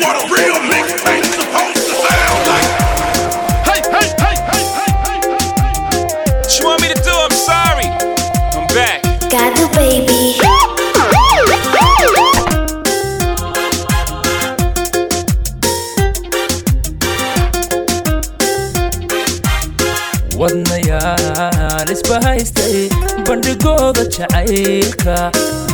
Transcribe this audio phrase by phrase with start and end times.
[0.00, 0.24] what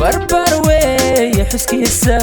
[0.00, 2.18] barbaar weeye xuskiisa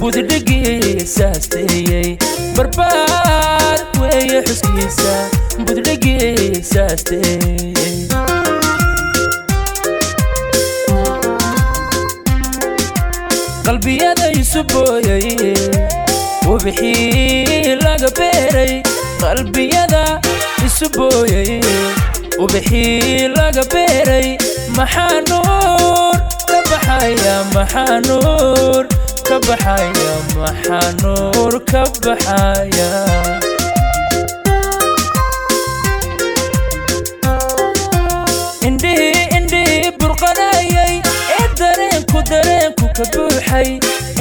[0.00, 2.10] buddhigiisa asteeyey
[2.56, 5.14] barbaar weeye xuskiisa
[5.66, 7.94] buddhigiisa asteeyey
[13.66, 15.26] qalbiyada isu booyay
[16.52, 18.74] ubixii laga beeray.
[19.22, 20.02] Qalbiyada
[20.66, 21.60] isu booyay
[22.44, 24.28] ubixii laga beeray.
[24.76, 26.16] Maxaa nuur
[26.50, 27.34] ka baxaya?
[27.54, 28.84] Maxaa nuur
[29.26, 32.90] ka baxaya maxaa nuur ka baxaya.
[38.68, 40.94] Indhihii indhihii burqanayay
[41.38, 43.68] ee dareenku dareenku ka buuxay.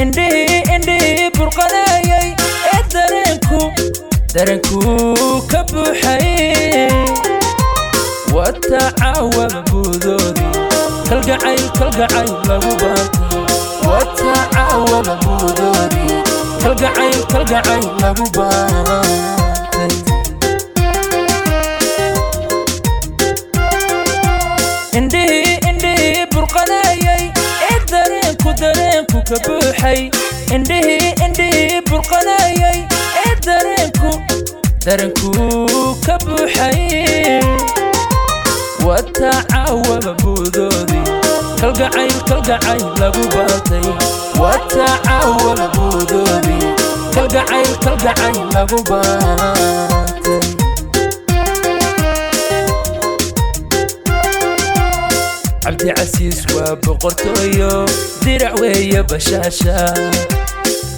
[0.04, 2.28] Indhihii indhihii burqanayay
[2.74, 3.60] ee dareenku
[4.36, 4.80] dareenku
[5.52, 6.28] ka buuxay.
[8.36, 10.54] Wata caawaba buudoodii
[11.10, 13.35] kalgacayl kalgacayl lagu baantay
[14.96, 16.20] caawaba buudoodii
[16.64, 19.92] kalgacayl kalgacayl lagu baantay
[25.00, 27.24] indhihii indhihii burqanayay
[27.70, 30.00] ee dareenku dareenku ka buuxay.
[30.56, 32.80] Indhihii indhihii burqanayay
[33.26, 34.12] ee dareenku
[34.86, 35.32] dareenku
[36.06, 36.80] ka buuxay.
[38.88, 41.04] Wata caawaba buudoodii
[41.62, 43.88] kalgacayl kalgacayl lagu baantay
[44.42, 46.70] wata caawaba buudoodii
[47.16, 50.44] kalgacayl kalgacayl lagu baantay
[55.64, 57.72] cabdicasiis waa boqortooyo
[58.26, 59.76] dirac weeye bashaasha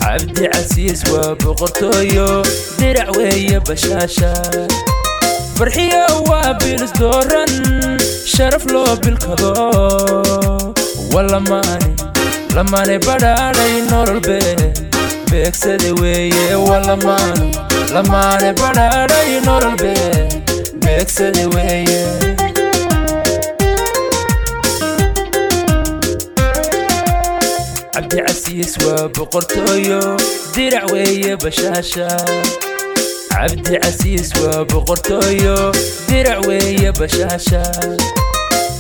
[0.04, 2.28] cabdicasiis waa boqortooyo
[2.80, 4.32] dirac weeye bashaasha.
[5.58, 7.52] Farxiyo waa bilis dooran
[8.34, 9.52] sharaf loo bilkado
[11.16, 11.90] walamaane
[12.56, 14.38] lamaane badhaadhay nololbe
[15.32, 17.46] beegsada weeye walamaane
[17.96, 19.94] lamaane badhaadhay nololbe
[20.86, 22.02] beegsada weeye
[27.94, 30.00] cabdicasiis waa boqortooyo
[30.56, 32.08] dirac weeye bashaasha
[33.34, 35.56] cabdicasiis waa boqortooyo
[36.10, 37.62] dirac weeye bashaasha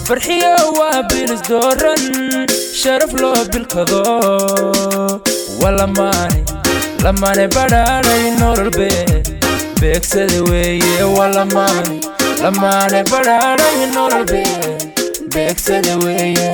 [0.07, 2.03] farxiyo waa bilis dooran
[2.81, 4.01] sharaf loo bilkado
[5.61, 6.39] walamaane
[7.05, 8.89] lamaane badhaadhay nololbe
[9.81, 11.95] beegsada weeye walamaane
[12.43, 14.41] lamaane badhaadhay nololbe
[15.35, 16.49] beegsada weeye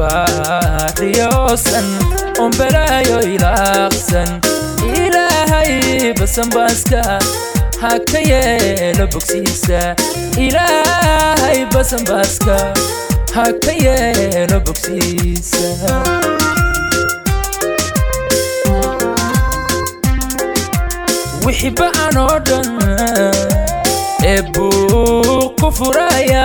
[0.00, 1.84] ubad baariyoosan
[2.44, 4.30] ombelaayo ilaaqsan
[5.00, 7.02] ilaahay basanbaaska
[7.82, 9.80] ha ka yeelo bogsiisa
[10.46, 12.56] ilaahay basanbaaska
[13.34, 15.68] ha ka yeelo bogsiisa
[21.46, 22.68] wixii ba'an oo dhan
[24.32, 26.44] ee buu ku furaya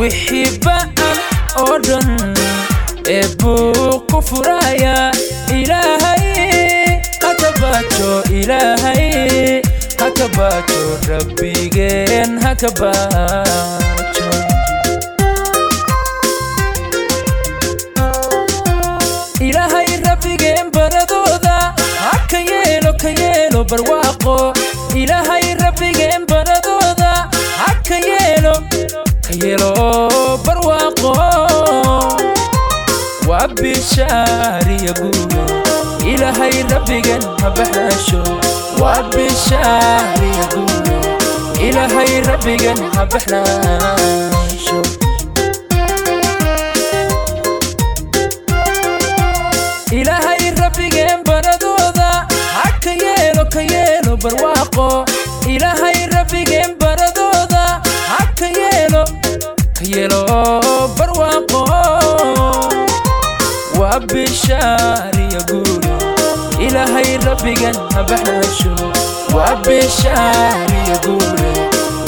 [0.00, 1.16] wixii ba'an
[1.64, 2.06] oo dhan
[3.08, 4.96] ee buu ku furaya
[5.58, 6.26] ilaahay
[7.24, 9.62] hakabaajo ilaahay
[10.00, 10.80] hakabaajo
[11.10, 14.30] rabbigeen hakabaajo
[19.48, 21.56] ilaahay rabbigeen baradooda
[22.04, 24.36] haka yeelo ka yeelo barwaaqo.
[25.02, 27.10] Ilaahay rabbigeen baradooda
[27.62, 28.54] haka yeelo
[29.26, 29.70] ka yeelo
[30.46, 31.12] barwaaqo
[33.46, 35.42] waa bishaariya guuga
[36.12, 38.20] ilaahay rabbigan ha baxnaasho
[38.82, 40.96] waa bishaariya guuga
[41.68, 44.80] ilaahay rabbigan ha baxnaasho
[49.98, 52.08] ilaahay rabbigeen baradooda
[52.56, 54.86] ha ka yeelo ka yeelo barwaaqo.
[55.54, 57.62] Ilaahay rabbigeen baradooda
[58.10, 59.02] ha ka yeelo
[59.78, 60.20] ka yeelo
[63.86, 65.80] وأبي الشاري يقول
[66.60, 68.92] إلهي ربي قلنا بحنا الشهور
[69.34, 71.36] وأبي الشاري يقول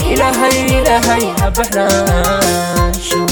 [0.01, 1.89] إلهي إلهي نبحنا
[2.97, 3.28] الشهور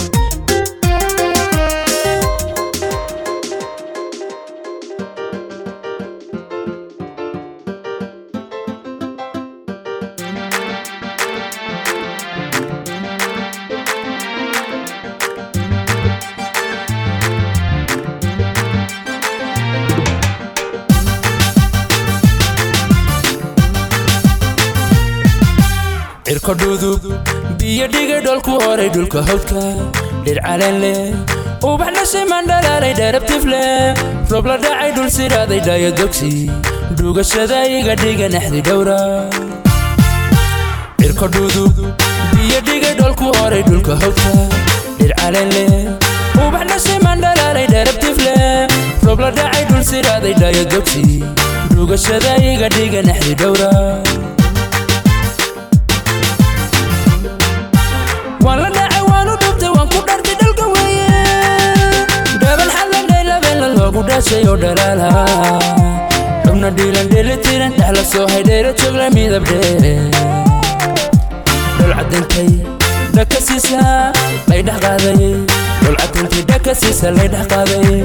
[27.86, 29.62] biyo dhigay dholku horay dhulka hawdka
[30.24, 31.14] dhir caleen leh
[31.70, 33.94] ubax dhashiman dhalaalay dheerabtif leh
[34.30, 36.50] roob la dhacay dhul siraaday dhaayo dogsi.
[36.98, 38.98] Dhugashada iga dhiga naxdi dhowra.
[41.00, 41.74] Cirko dhudub
[42.34, 44.32] biyo dhigay dholku horay dhulka hawdka
[44.98, 48.66] dhir caleen leh ubax dhashiman dhalaalay dheerabtif leh
[49.06, 51.04] roob la dhacay dhul siraaday dhaayo dogsi.
[51.76, 53.70] Dhugashada iga dhiga naxdi dhowra
[64.34, 65.08] oo dhalaala
[66.44, 69.92] xubna dhiilan dheelitiran dhexla soo haydheera joogla midab dheere
[71.78, 72.48] dhol cadantay
[73.16, 73.80] dhaka siisa
[74.50, 75.22] lay dhex qaaday
[75.82, 78.02] dhol cadantay dhaka siisa lay dhex qaaday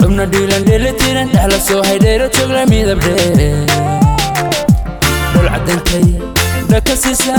[0.00, 3.48] xubna dhiilan dheelitiran dhexla soo haydheera joogla midab dheere
[5.52, 6.04] cadantay
[6.70, 7.36] dhaka siisa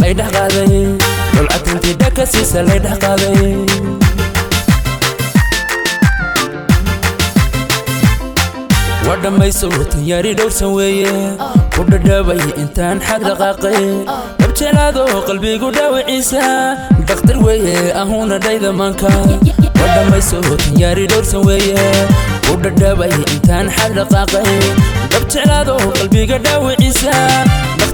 [0.00, 0.74] lay dhex qaaday
[1.34, 3.40] dhol cadantay dhaka siisa lay dhex qaaday
[9.08, 11.12] waa dhammayso tanyaari dhowrsan weeye
[11.74, 13.78] ku dhadhaabay intaan xag dhaqaaqay
[14.40, 16.42] dhabjelaado qalbigu dhaawiciisa
[17.08, 19.10] dhakhtar weeye ahuuna dhayda maanka
[19.80, 21.86] waa dhammayso tanyaari dhowrsan weeye
[22.48, 24.50] ku dhadhaabay intaan xag dhaqaaqay
[25.14, 27.14] dhabjelaado qalbiga dhaawiciisa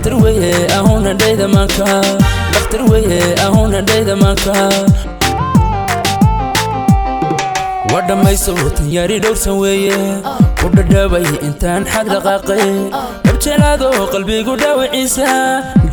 [0.02, 1.86] dhakhtar weeye ahuuna dhayda maanka
[2.52, 4.52] dhakhtar weeye ahuuna dhayda maanka
[7.92, 9.94] waa dhammayso tanyaari dhowrsan weeye
[10.60, 12.64] ku dhadhaabay intaan xag dhaqaaqay
[13.26, 15.28] dhabjelaado qalbigu dhaawiciisa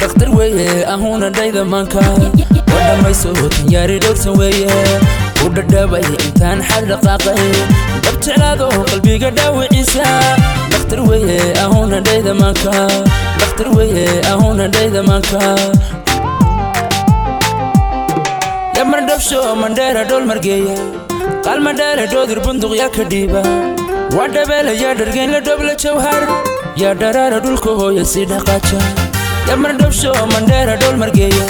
[0.02, 2.00] dhakhtar weeye ahuuna dhayda maanka
[2.74, 4.80] waa dhammayso tanyaari dhowrsan weeye
[5.42, 7.42] ku dhadhaabay intaan xag dhaqaaqay
[8.06, 10.08] dhabjelaado qalbiga dhaawiciisa
[10.72, 12.74] dhakhtar weeye ahuuna dhayda maanka
[13.60, 15.40] dhakhtar weeye ahuuna dhayda maanka
[18.78, 20.76] yamar dhabsho mandheera dhol margeeya
[21.48, 23.42] qalmadhaale dhoodir bunduq yaa ka dhiiba
[24.18, 26.22] waa dhabeela yaa dhargeyn la dhobla jawhar
[26.84, 28.80] yaa dharaara dhulka hooya sii dhaqaaja
[29.50, 31.46] yamar dhabsho mandheera dhol margeeya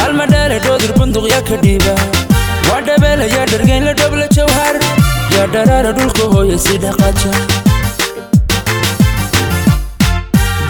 [0.00, 1.94] qalmadhaale dhoodir bunduq yaa ka dhiiba
[2.70, 4.74] waa dhabeela yaa dhargeyn la dhobla jawhar
[5.38, 7.32] yaa dharaara dhulka hooya sii dhaqaaja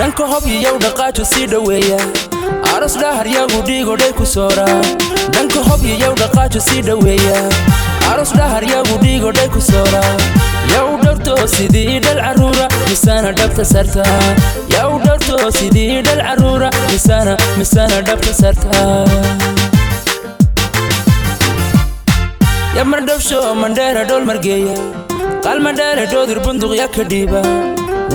[0.01, 1.99] dhanka hob iyow dhaqaajo sii dhoweeya.
[2.75, 4.67] Aros dhahar yagu dhiigodhay ku soora.
[5.37, 7.37] Dhanka hob iyow dhaqaajo sii dhoweeya.
[8.13, 10.03] Aros dhahar yagu dhiigodhay ku soora.
[10.73, 14.05] Yaa u dhowrto sidii dhal carruura misaana dhabta sarta
[14.75, 18.85] yaa u dhowrto sidii dhal carruura misaana misaana dhabta sarta
[22.79, 24.77] yamar dhabsho mandheera dhol margeeya
[25.47, 27.43] qalmadhaale dhoodir bunduq yaa ka dhiiba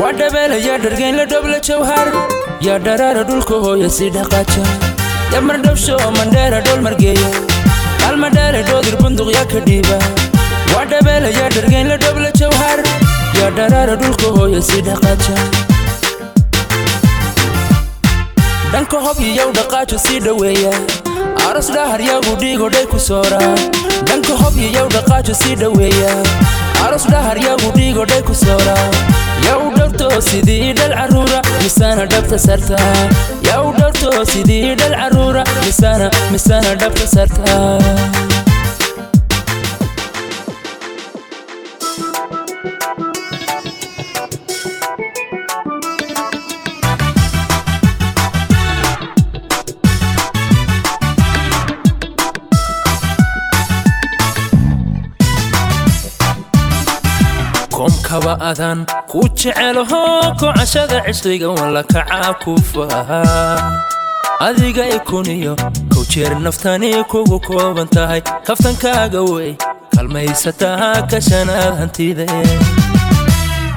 [0.01, 2.07] waa dhabeela yaa dhargeyn la dhobla jawhar
[2.67, 4.63] yaa dharaara dhulka hooya sii dhaqaaja
[5.33, 7.29] yamar dhabsho mandheera dhol margeeya
[8.03, 9.97] qalmadhaale dhoodir bunduq yaa ka dhiiba
[10.73, 12.77] waa dhabeela yaa dhargeyn la dhobla jawhar
[13.39, 15.37] yaa dharaara dhulka hooya sii dhaqaaja
[18.73, 20.73] dhanka hob iyow dhaqaajo sii dhoweeya
[21.49, 23.41] aros dhahar yagu dhiigodhay ku soora
[24.09, 26.13] dhanka hob iyow dhaqaajo sii dhoweeya
[26.87, 28.75] aros dhahar yagu dhiigodhay ku soora
[29.45, 32.77] yaa u dhowrto sidii dhal carruura misaana dhabta sarta.
[33.47, 37.53] Yaa u dhowrto sidii dhal carruura misaana misaana dhabta sarta
[58.15, 63.83] koomkaba adan ku jecelaho kocashada cishriga walla kacaa ku fahaa
[64.39, 65.55] adiga ikuniyo
[65.93, 69.55] kow jeer naftani kugu kooban tahay kaftankaaga wey
[69.95, 72.25] kalmaysataa kashanaad hantide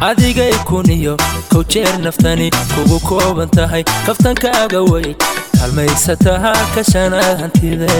[0.01, 1.17] adiga ikuniyo
[1.51, 1.63] kow
[2.03, 5.15] naftani kugu kooban tahay kaftankaaga wey
[5.59, 7.91] kalmaysataa kashanaad hantide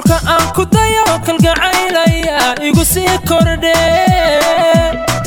[0.00, 3.76] kolka aan ku dayo kalgacaylaya igu sii kordhe.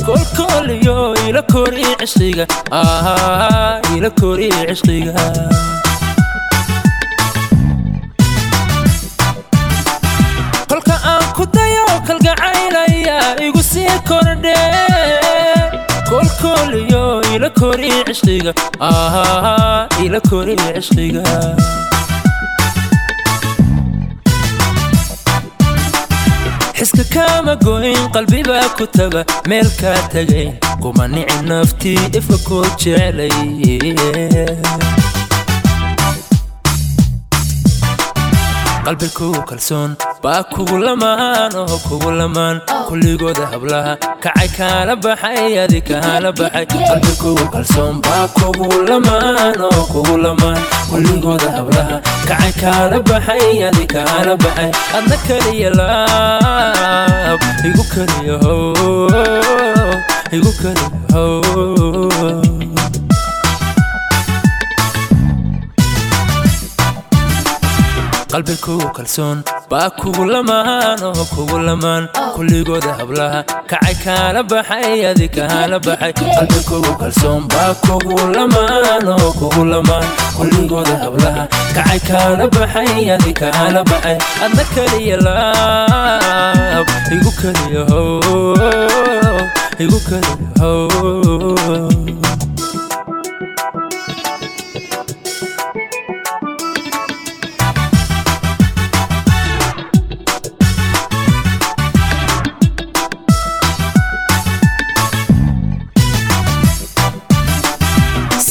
[0.06, 2.44] Kolkooliyo ila kori cishqiga
[3.94, 5.14] ila kori cishqiga
[10.68, 14.56] kolka aan ku dayo kalgacaylaya igu sii kordhe.
[16.10, 17.04] Kolkooliyo
[17.34, 18.52] ila kori cishqiga
[20.04, 21.22] ila kori cishqiga
[26.84, 30.50] xiska kama goyn qalbibaa ku taga meel kaa tagayn
[30.82, 33.32] kuma nici naftii ifa koo jecelay
[38.84, 39.90] qalbi kugu kalsoon.
[40.22, 42.56] Baa kugu lamaan oo kugu lamaan
[42.88, 43.92] kulligooda hablaha
[44.24, 46.64] kacay kaala baxay adi kaala baxay.
[46.88, 47.12] Qalbi
[47.54, 50.60] kalsoon baa kugu lamaan oo kugu lamaan
[50.90, 51.96] kulligooda hablaha
[52.28, 54.70] kacay kaala baxay adi kaala baxay.
[54.96, 58.36] Adna kaliya laab igu kaliya
[60.36, 60.88] igu kaliya
[68.34, 69.38] qalbi kugu kalsoon.
[69.70, 72.08] Baa kugu lamaan oo kugu lamaan.
[72.34, 76.12] Kulligooda hablaha kacay kaala baxay adi kaala baxay.
[76.18, 80.06] Qalbi kugu kalsoon baa kugu lamaan oo kugu lamaan.
[80.36, 81.44] Kulligooda hablaha
[81.76, 84.16] kacay kaala baxay adi kaala baxay.
[84.44, 88.18] Adna kaliya laab igu kaliya how
[89.84, 92.23] igu kaliya how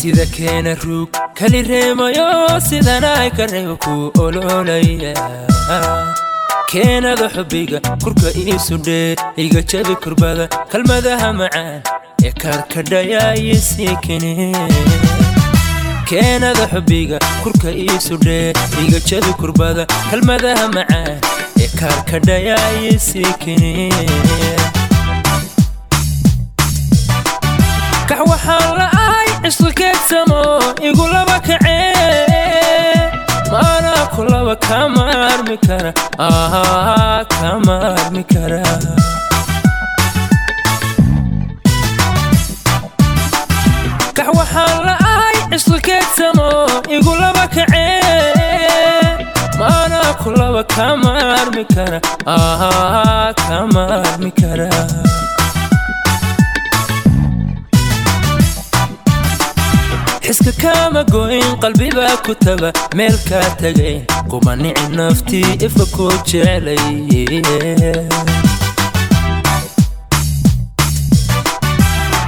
[0.03, 2.25] sida keena ruug kali reemayo
[2.67, 3.93] sidanay ka reebo ku
[4.23, 5.13] ololaya
[6.71, 11.79] keenada xubbiga kurka iisu dhee iga jabi kurbada kalmadaha macaan
[12.27, 14.33] ee kaarkadhaya iisii kene
[16.11, 18.51] keenada xubbiga kurka iisu dhee
[18.83, 21.15] iga jabi kurbada kalmadaha macaan
[21.63, 23.71] ee kaarkadhaya iisii kene
[28.09, 29.22] kax waxaan la'ahay
[29.57, 30.41] cisqikeedsamo
[30.87, 32.97] igu laba kacee
[33.51, 35.91] maanaa ku laba kama armi kara
[36.27, 38.63] ah kama armi kara
[44.17, 46.49] kax waxaan la'ahay cisqikeedsamo
[46.95, 49.09] igu laba kacee
[49.59, 51.99] maanaa ku laba kama armi kara
[52.35, 54.69] ah kama armi kara
[60.33, 63.99] xiska kama goyn qalbibaa ku taga meel kaa tagayn
[64.31, 66.79] kuma nici naftii ifa koo jecelay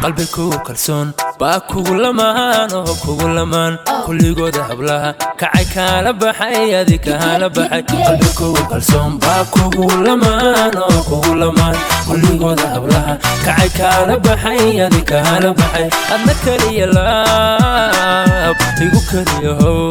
[0.05, 1.07] qalbi kugu kalsoon.
[1.39, 3.73] Baa kugu lamaan oo kugu lamaan.
[4.05, 5.09] Kulligooda hablaha
[5.41, 7.81] kacay kaala baxay adi kaala baxay.
[7.89, 11.75] Qalbi kugu kalsoon baa kugu lamaan oo kugu lamaan.
[12.07, 13.13] Kulligooda hablaha
[13.45, 15.87] kacay kaala baxay adi kaala baxay.
[16.13, 19.89] Adna kaliya laab igu kaliya how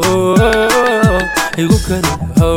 [1.63, 2.55] igu kaliya how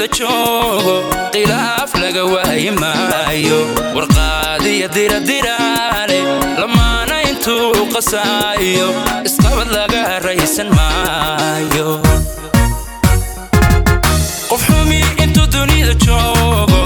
[0.00, 0.94] dunida joogo
[1.32, 3.58] khilaaf laga waayi maayo.
[3.96, 6.18] Warqaadiya diradiraale
[14.50, 16.80] qof xumi intuu dunida joogo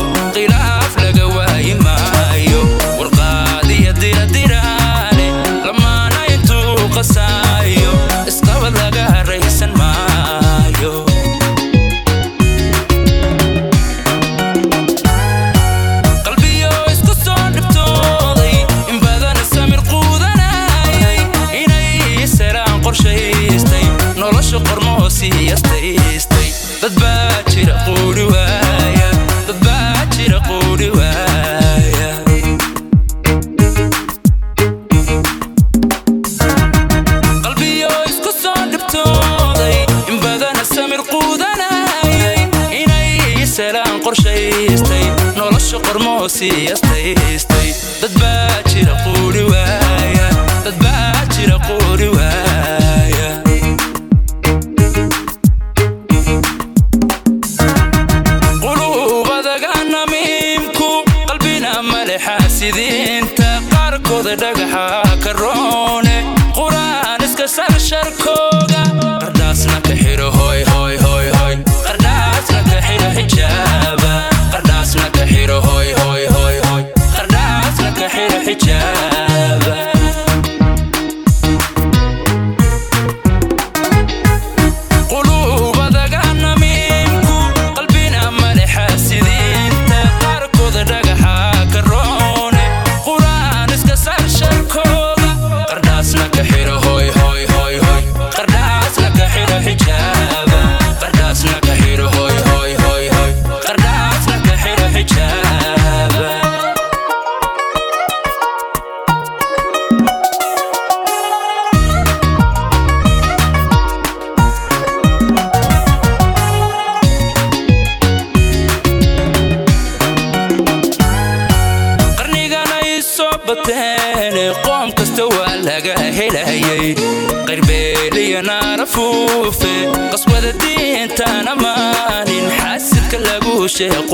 [43.57, 45.05] seelaan qorshaystay
[45.39, 47.69] nolosha qormoosiyastaystay
[48.03, 50.29] dadbaa jira quuri waaya
[50.65, 53.29] dadbaa jira quuri waaya
[58.63, 60.89] qulubadaga namiimku
[61.29, 64.85] qalbina male xaasidiinta qaarkooda dhagaxa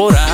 [0.00, 0.29] mejora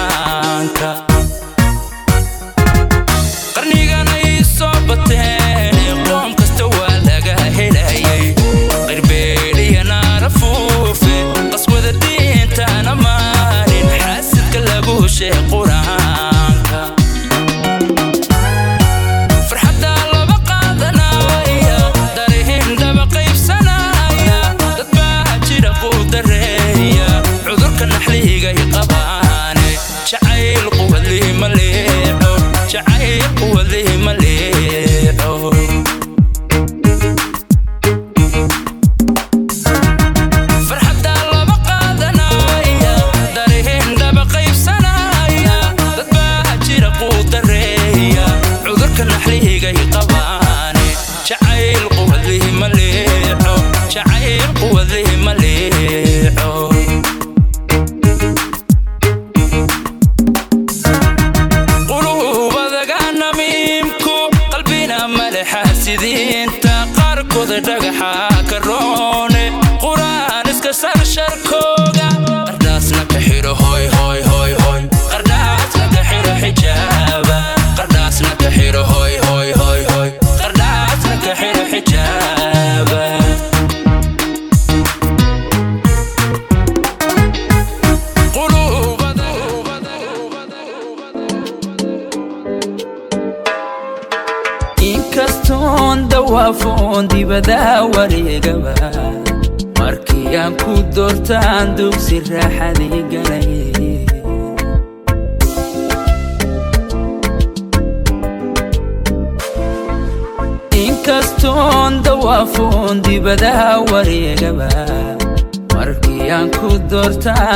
[67.60, 68.35] Tagaha.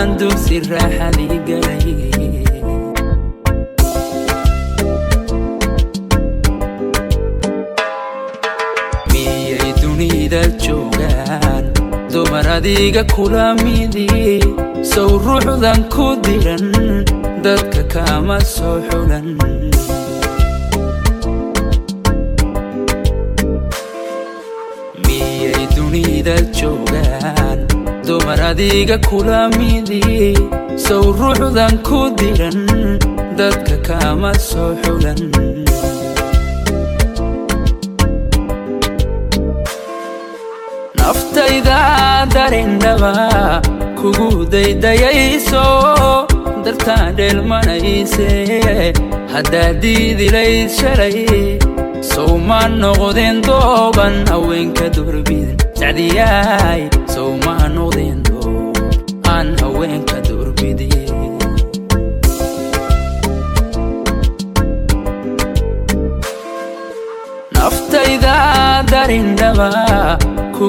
[0.00, 1.84] waxaan dugsi raaxadii galay
[9.12, 11.64] miyay dunida joogaan
[12.12, 14.40] dumar adiga kula midii
[14.92, 16.64] sow ruuxdan ku diran
[17.44, 19.26] dadka kama soo xulan
[28.60, 30.00] qalbiga kula midi
[30.84, 32.58] sow ruuxdan ku diran
[33.38, 35.20] dadka kama soo xulan.
[40.98, 41.80] Naftayda
[42.34, 43.14] darindhaba
[44.00, 45.64] kugu daydayayso
[46.64, 48.28] dartaan dheelmanayse
[49.32, 51.18] haddaad diidilayd shalay
[52.12, 56.82] sow ma noqdeen dooban haweenka durbida sacdiyaay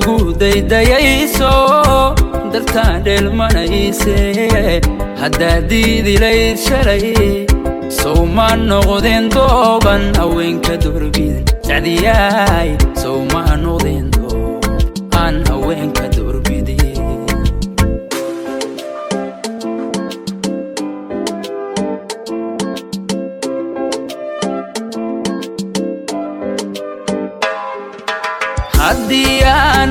[0.06, 1.52] kugu daydayayso
[2.54, 4.18] dartaan dheelmanayse
[5.22, 7.06] haddaad diidilayd shalay
[8.00, 12.70] sowma noqdeen dooban haweenka durbiid sacdiyaay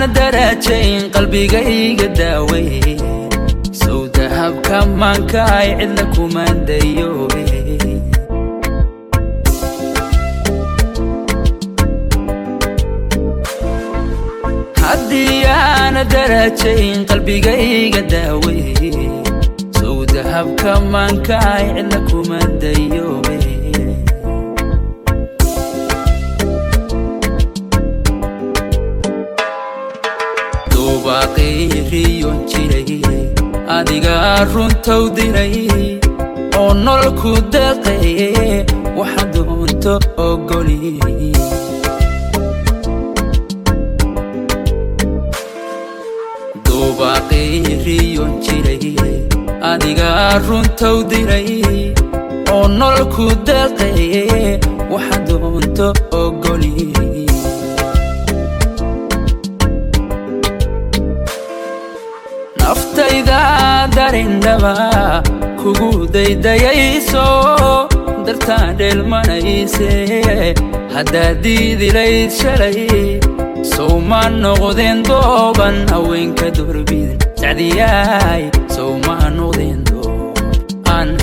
[0.01, 2.69] aana daraajayn qalbigayga daawey
[3.81, 7.43] sow dahabka maankaay cidla kumaandayowe
[14.83, 15.41] haddii
[20.15, 23.30] dahabka maankaay cidla kumaandayowe
[33.81, 35.57] adigaa runtow diray
[36.61, 38.29] oo nolol ku deeqaye
[38.99, 39.95] waxa doonto
[40.29, 40.79] ogoli.
[47.01, 48.87] Duubaaqiriyon jiray
[49.71, 51.49] adigaa runtow diray
[52.55, 54.61] oo nolol ku deeqaye
[54.93, 55.87] waxa doonto
[64.21, 65.23] darindhaba
[65.61, 67.25] kugu daydayayso
[68.27, 69.89] dartaa dheelmanayse
[70.95, 72.81] haddaad diidilayd shalay
[73.73, 78.45] sow ma noqdeen dooban haweenka doorbidin sacdiyaay
[78.77, 80.37] sow ma noqdeen doob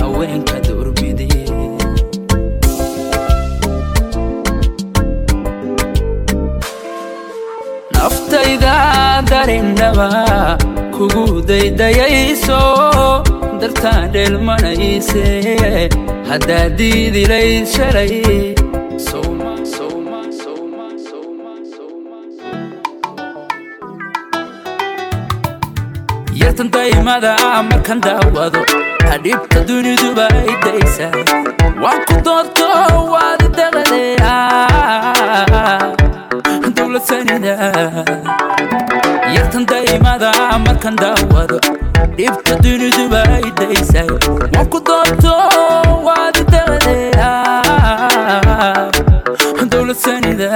[0.02, 0.56] haweenka
[7.94, 8.74] naftayda
[9.30, 10.08] darindhaba
[10.96, 12.60] kugu daydayayso
[13.82, 15.24] dartaa dheelmanayse
[16.30, 18.14] haddaad diidilayd shalay.
[26.40, 27.34] Yartan daymada
[27.70, 28.62] markan daawado
[29.10, 31.08] hadhibta duniduba ay daysa
[31.82, 32.68] waan ku doorto
[33.12, 34.36] waad daqadea
[36.76, 37.54] dowlad sanida
[39.36, 40.32] yartan daymada
[40.66, 41.58] markan daawado
[42.16, 44.08] dhibta duniduba ay daysay
[44.54, 45.34] waan ku doorto
[46.06, 47.32] waad daqadea
[49.72, 50.50] dowlad sanida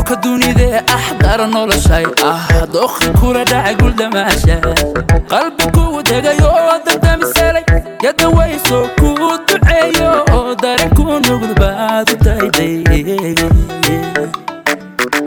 [0.00, 2.48] nurka dunidee ah dara noloshay ah.
[2.74, 4.56] Dookhi kula dhacay guldamaasha
[5.32, 6.52] qalbi kugu degayo
[6.86, 7.64] dardamisalay
[8.04, 9.10] yadda wayso ku
[9.48, 12.74] duceeyo oo darin ku nugud baad u dayday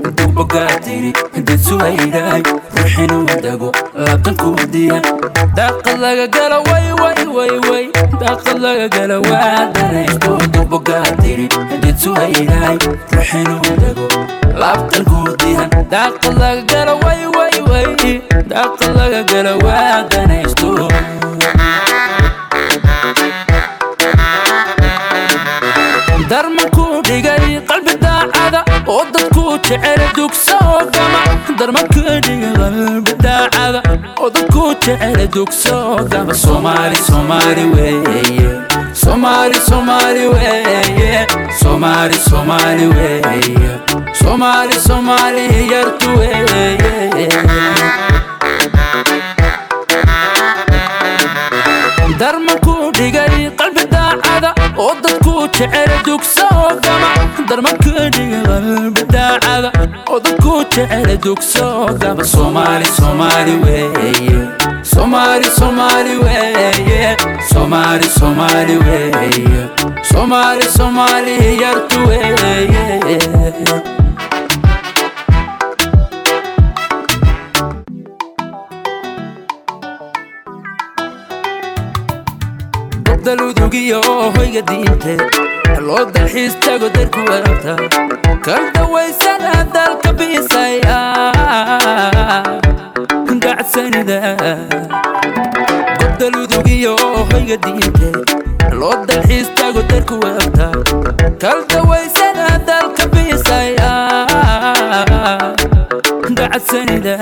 [0.08, 1.12] ubogaatiri
[1.48, 2.42] dadsuwaydahay
[2.78, 3.70] ruuxinuu dago
[4.06, 4.98] laabtankuu diya
[5.60, 7.86] daaqad laga gala way way way way
[8.24, 11.48] daaqad laga gala waa darayskood ubogaatiri
[11.86, 12.78] dadsuwaydahay
[13.16, 14.08] ruuxinuu dago
[14.64, 18.22] laabtankuu diya daaqad laga gala way way way
[18.54, 20.92] daaqad laga gala waa darayskood
[26.32, 28.62] darmankuu dhigay qalbi daacada
[28.94, 29.28] oo dad
[29.68, 30.58] jecel dugso
[30.94, 31.22] gama
[31.60, 33.82] darman ku dhigay qalbi daacada
[34.22, 35.78] oo dadku jecel dugso
[36.12, 38.50] gama soomaali soomaali weeye
[39.04, 41.28] soomaali soomaali weeye
[41.62, 43.72] soomaali soomaali weeye
[44.22, 47.30] soomaali soomaali yartu weeye.
[52.20, 53.50] Darman ku dhigay
[54.42, 56.48] daacada oo dadku jecel dugso
[56.84, 57.12] gama
[57.50, 59.70] darman ku dhigay qalbi daacada
[60.10, 61.68] oo dadku jecel dugso
[62.02, 64.38] gama soomaali soomaali weeye.
[64.94, 67.18] Soomaali soomaali weeye.
[67.52, 69.62] Soomaali soomaali weeye.
[70.12, 74.03] Soomaali soomaali yartu weeye
[83.26, 84.02] daludugiyo
[84.36, 85.16] hoyga diinte
[85.88, 87.76] loo dalxiis tago darku warabta
[88.46, 90.80] kal dawaysana dalka biisay
[93.44, 94.18] gacsanida
[96.00, 96.96] gobdaludugiyo
[97.32, 98.10] hoyga diinte
[98.80, 100.68] loo dalxiis tago darku warabta
[101.44, 103.76] kal dawaysana dalka biisay
[106.40, 107.16] gacsanida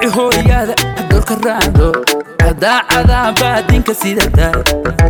[0.00, 0.74] dabci hooyaada
[1.10, 1.88] dolka raacdo
[2.62, 4.46] daacada baadinka sidata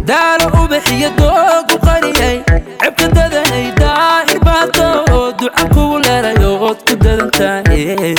[0.08, 2.36] daalo ubaxiyo doogu qariyay
[2.80, 8.14] cebka dadanay daahir baato oo duca kugu leelayo ood ku dadantahay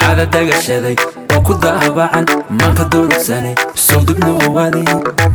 [0.00, 0.96] cada dagashaday
[1.30, 2.24] waa ku daabacan
[2.58, 4.80] maanta doorugsane soo dibnu owaade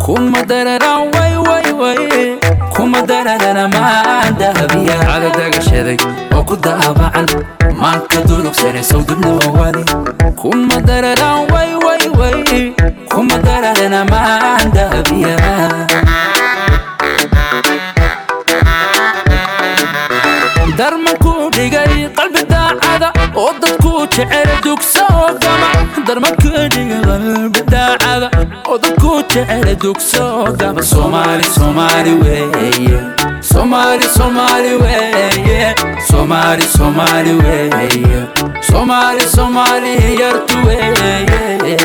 [0.03, 2.39] kuma dararaan wwway
[2.75, 5.97] kuma dararana maan dahabiya cada dagashaday
[6.33, 7.27] waa ku daabacan
[7.81, 9.83] maanta doorugsane soo dibnu owaade
[10.41, 12.73] kuma dararaan wwway
[13.13, 15.35] kuma dararana maan dahabiya
[20.79, 22.41] darmanku dhigay qalbi
[22.81, 25.69] ducada oo dadku jecel dugsoogama
[26.07, 28.29] darma keliga qalbi daacada
[28.69, 32.99] oo dadku jecel dugsoogama soomaali soomaali weeye
[33.51, 35.75] soomaali soomaali weeye
[36.09, 38.19] soomaali soomaali weeye
[38.71, 41.77] soomaali soomaali yartu weeye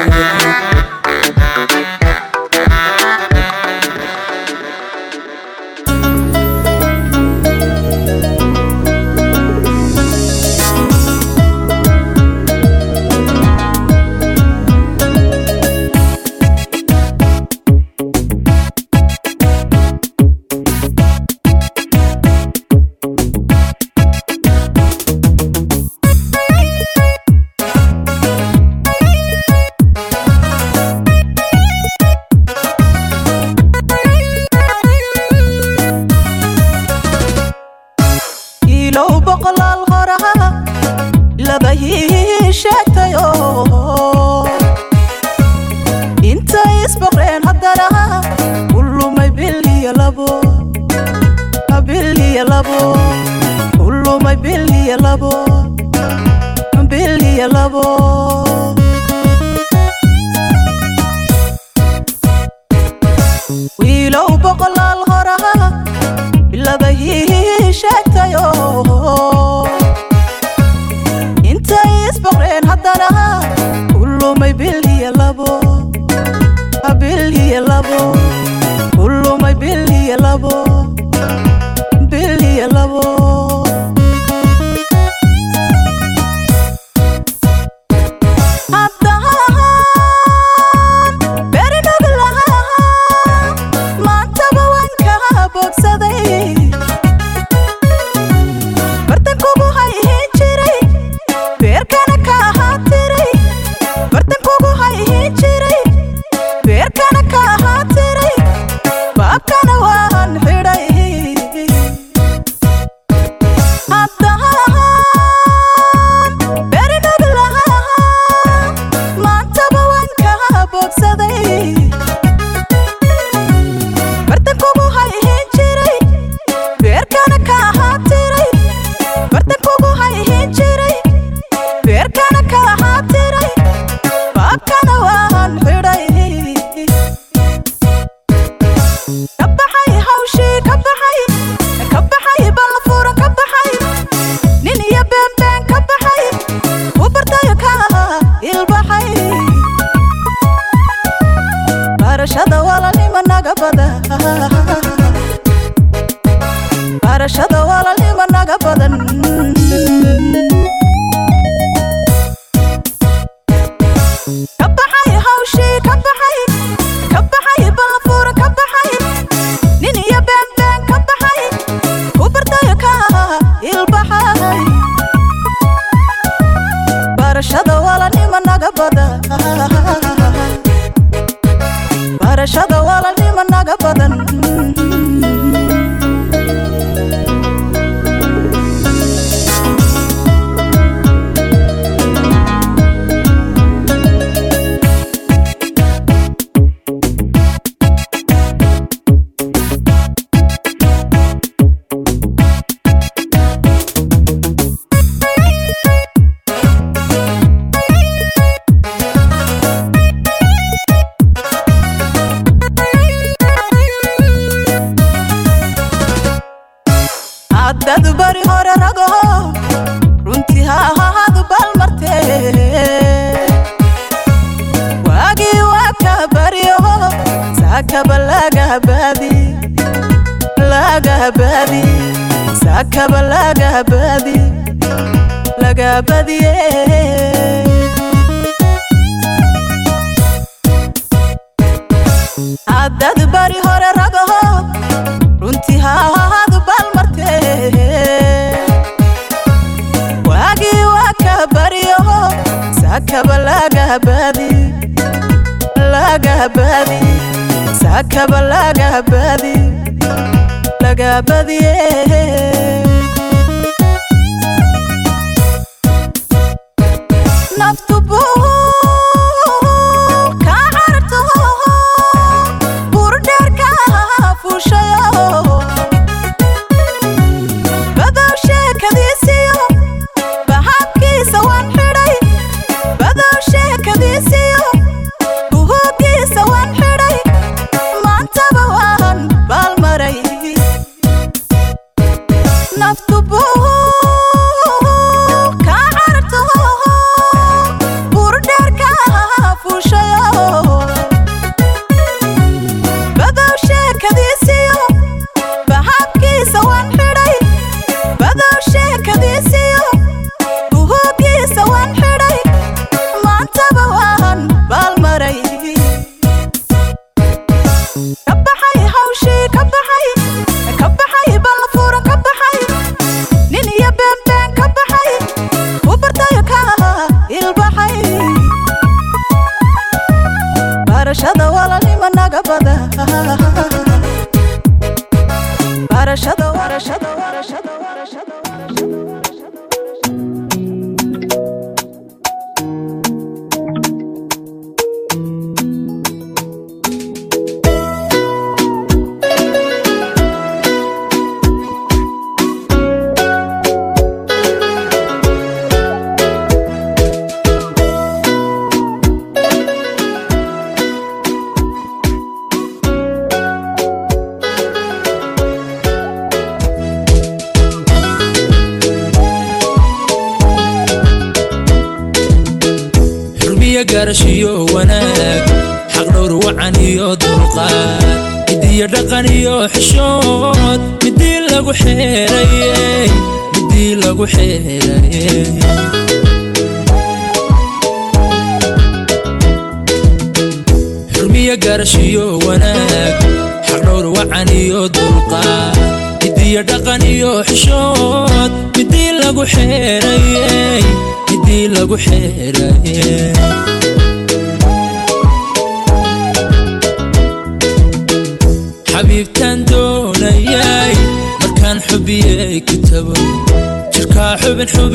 [268.09, 268.46] naftu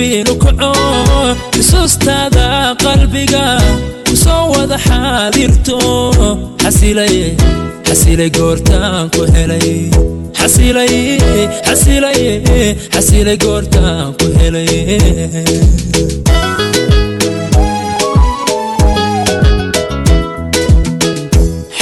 [0.02, 0.72] xubin xubin u kaco
[1.54, 3.46] xusuustaada qalbiga
[4.08, 5.78] ku soo wada xaadirto.
[7.88, 9.92] Xasilay goortaan ku helay.
[13.44, 14.70] Goortaan ku helay.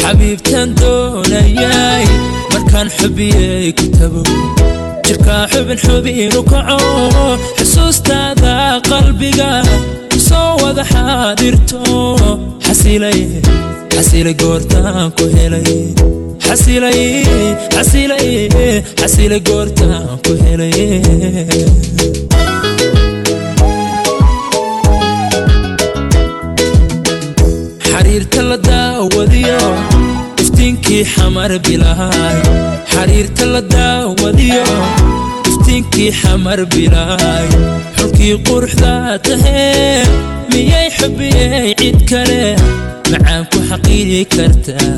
[0.02, 2.06] Xabiibtaan doonayay
[2.54, 4.79] markaan xubiyey kitabo jirkaa
[5.52, 6.80] xubin xubin u kaco
[7.58, 8.56] xusuustaada
[8.89, 9.50] qalbiga
[10.12, 11.80] ku soo wada xaadirto.
[12.65, 15.94] Xasilay goortaan ku helay.
[19.00, 20.78] Xasilay goortaan ku helay.
[27.89, 29.60] Xariirta la daawadiyo
[30.42, 32.39] iftiinkii xamar bilaay.
[32.94, 34.65] Xariirta la daawadiyo
[35.70, 37.48] iftiinkii xamar bilaay
[37.98, 38.94] xulkii quruxda
[39.26, 40.04] tahee
[40.52, 42.42] miyay xubiyey cid kale?
[43.12, 44.90] Macaan ku xaqiiri kartaa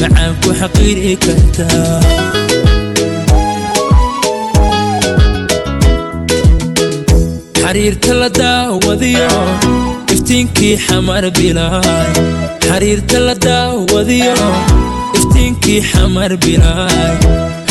[0.00, 1.98] macaan ku xaqiiri kartaa
[7.60, 9.30] xariirta la daawadiyo
[10.14, 12.10] iftiinkii xamar bilaay.
[12.68, 14.36] Xariirta la daawadiyo
[15.18, 17.16] iftiinkii xamar bilaay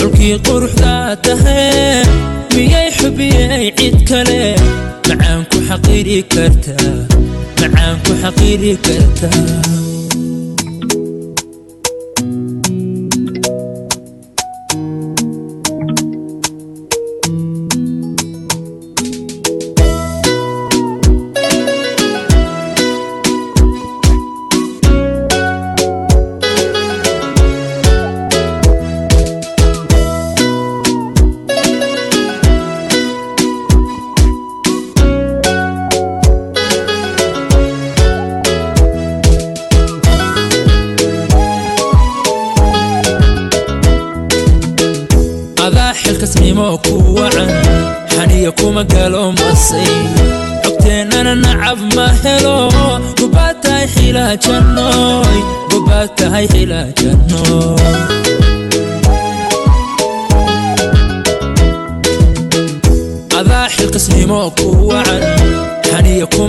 [0.05, 0.93] xulkii quruxda
[1.25, 2.03] tahee
[2.55, 4.41] miyay xubiyey cid kale?
[5.07, 6.93] Macaan ku xaqiiri kartaa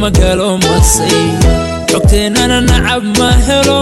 [0.07, 1.19] kuma galo masay
[1.91, 3.81] xogteennana nacab ma helo.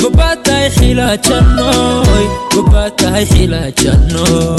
[0.00, 4.58] Gobaad tahay xilaajanooy gobaad tahay xilaajanooy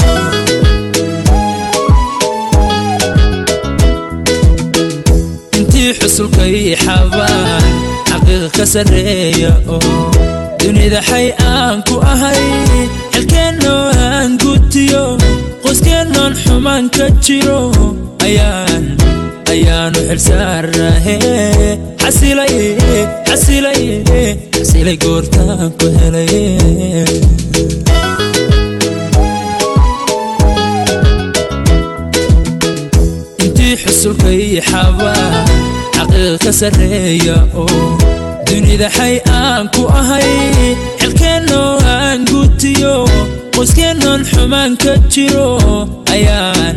[5.58, 7.64] intii xusulkay xabaan
[8.08, 9.80] xaqiiqa ka sarreeya oo
[10.60, 12.42] dunida xay aan ku ahay.
[13.12, 15.04] Xilkeennoo aan gutiyo
[15.62, 17.60] qoyskeenoon xumaan ka jiro.
[18.24, 18.84] Ayaan
[19.54, 21.16] ayaanu xilsaarahe
[23.22, 26.32] xasilay goortaan ku helay
[33.44, 35.44] intii xusulkay xabaa
[35.96, 37.80] xaqiiqa sarreeya oo
[38.46, 40.28] dunida xay aan ku ahay.
[41.00, 42.94] Xilkeennoo aan gutiyo
[43.56, 45.50] qoyskeenoon xumaan ka jiro.
[46.14, 46.76] Ayaan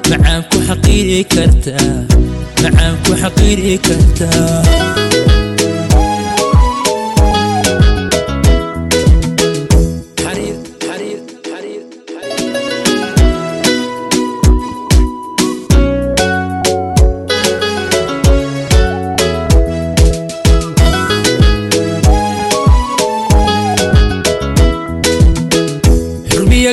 [0.11, 2.07] معاك وحقيري كرتا
[2.63, 4.61] معاك وحقيري كرتا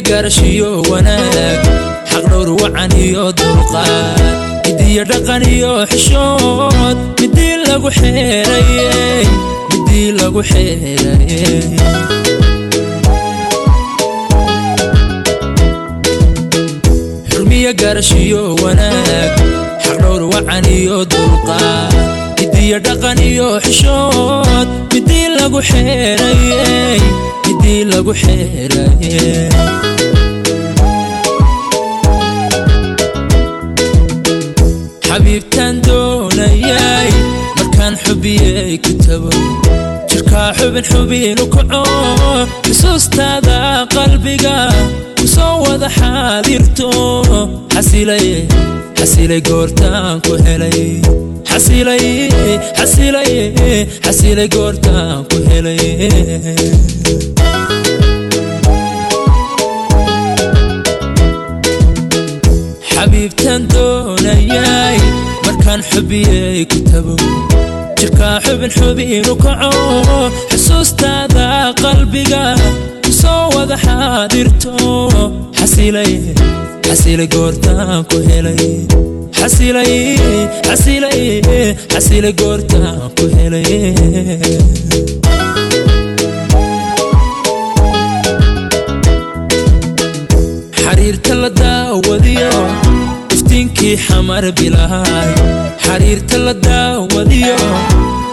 [0.00, 1.18] قرشيو وأنا
[2.62, 4.22] wacan iyo dulqaad.
[4.66, 6.98] Midiyo dhaqan iyo xishood.
[7.20, 9.26] Midii lagu xeerayey
[9.70, 11.62] midii lagu xeerayey
[17.30, 19.32] xurmiya gaarashiyo wanaag.
[19.84, 21.94] Xaqdhowr wacan iyo dulqaad.
[22.38, 24.68] Midiyo dhaqan iyo xishood.
[24.92, 27.00] Midii lagu xeerayey
[27.46, 29.48] midii lagu xeerayey
[38.04, 39.30] xubiyey ku tago
[40.10, 41.82] jirkaa xubin xubinu kaco.
[42.66, 43.58] Xusuustaada
[43.94, 44.56] qalbiga
[45.18, 46.88] ku soo wada xaadirto
[47.74, 51.02] xasilay goortaan ku helay.
[54.04, 55.78] Xasilay goortaan ku helay.
[62.94, 64.98] Xabiibtaan doonayay
[65.46, 66.78] markaan xubiyey ku
[67.98, 70.30] tago jirkaa xubin xubinu kaco.
[70.50, 72.54] Xusuustaada qalbiga
[73.10, 74.72] soo wada xaadirto.
[75.58, 78.86] Xasilay goortaan ku helay.
[81.92, 83.94] Xasilay goortaan ku helay.
[90.82, 92.50] Xariirta la daawadiyo
[93.34, 95.30] iftiinkii xamar bilaay
[95.88, 97.56] xariirta la daawadiyo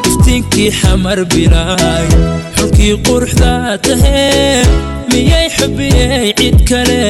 [0.09, 2.07] iftiinkii xamar bilaay
[2.57, 3.51] xulkii quruxda
[3.85, 4.63] tahee
[5.11, 7.01] miyay xubiyey cid kale?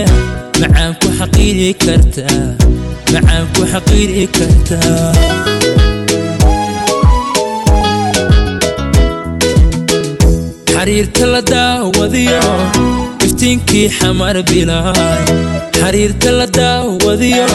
[0.60, 2.42] Macaan ku xaqiiri kartaa
[3.14, 5.12] macaan ku xaqiiri kartaa
[10.74, 12.42] xariirta la daawadiyo
[13.26, 15.24] iftiinkii xamar bilaay
[15.80, 17.48] xariirta la daawadiyo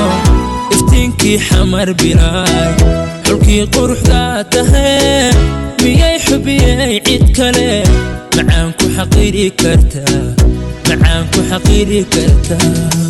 [1.01, 2.73] iftiinkii xamar bilaay
[3.27, 4.21] xulkii quruxda
[4.53, 5.31] tahee
[5.83, 7.69] miyay xubiyey cid kale
[8.37, 10.21] macaan ku xaqiiri kartaa
[10.89, 13.10] macaan ku xaqiiri kartaa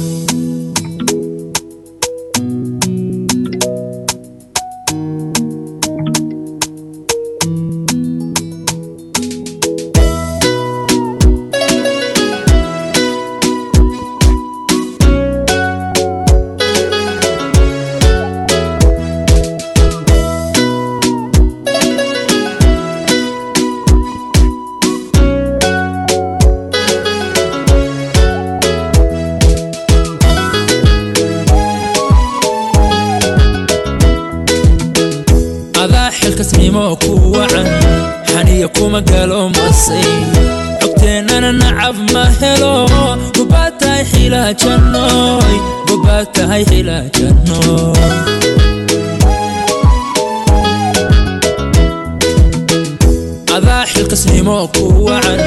[53.84, 55.40] حيل كسنيموك وعن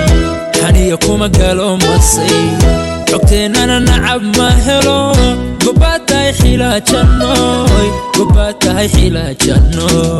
[0.63, 2.57] هنيكو مقالو مصي
[3.13, 5.13] حكتين أنا نعب ماهرو
[5.67, 7.91] قبات هاي حيلة جنوي.
[8.19, 10.19] قبات هاي حيلة جنوي.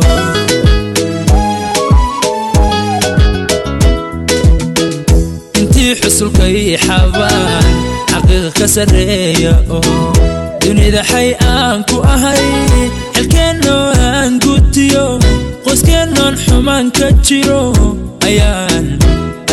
[5.56, 7.64] انتي حسل كي حبان.
[8.12, 9.64] حقيق كسرية.
[10.62, 12.90] دوني ذا حيان كو أهي.
[13.14, 14.03] حل نوي
[15.64, 17.62] qoyskeenoon xumaan ka jiro.
[18.28, 18.84] Ayaan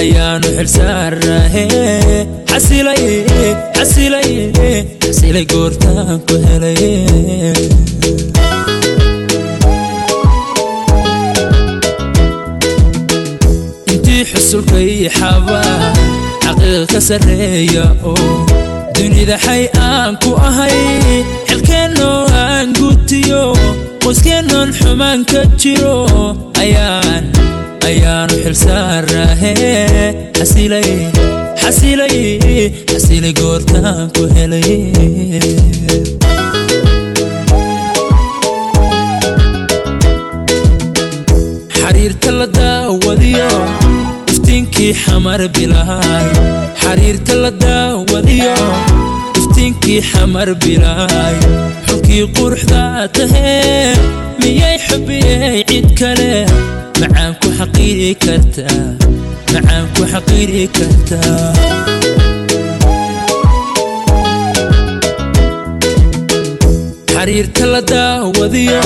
[0.01, 1.65] ayaanu xilsaarahe
[5.05, 6.79] xasilay goortaan ku helay
[13.93, 15.93] intii xusulka ii xabaa
[16.43, 18.29] xaqiiqa ka sarreeya oo
[18.95, 20.77] dunida xay aan ku ahay.
[21.49, 22.19] Xilkeennoo
[23.11, 23.53] aan gutiyo
[24.03, 26.35] qoyskeenoon xumaan ka jiro.
[26.59, 27.25] Ayaan
[27.85, 29.53] ayaanu xilsaarahe
[32.91, 34.91] xasilay goortaan ku helay.
[41.75, 42.47] Xariirta la
[47.59, 48.55] daawadiyo
[49.37, 51.35] iftiinkii xamar bilaay
[52.11, 53.95] xulkii quruxda tahee
[54.39, 56.45] miyay xubiyey cid kale?
[56.99, 58.83] Macaan ku xaqiiri kartaa
[59.53, 61.53] macaan ku xaqiiri kartaa
[67.13, 68.83] xariirta la daawadiyo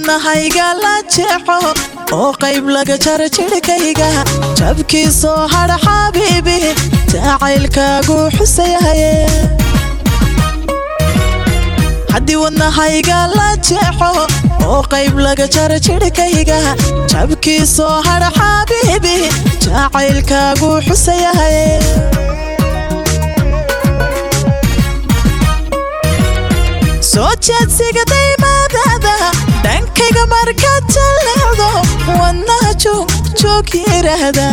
[0.00, 1.74] haddii wadnahayga la jeexo
[2.16, 4.08] oo qayb laga jaro jidhkayga
[4.60, 6.56] jabkiisoo hadha xabiibi
[7.12, 9.12] jacaylkaagu xusayahaye
[12.12, 14.10] haddii wadnahayga la jeexo
[14.68, 16.58] oo qayb laga jaro jidhkayga
[17.14, 19.16] jabkiisoo hadha xabiibi
[19.66, 21.66] jacaylkaagu xusayahaye
[27.12, 28.02] soo jeedsiga
[32.82, 33.10] joog
[33.40, 34.46] joog yiraahda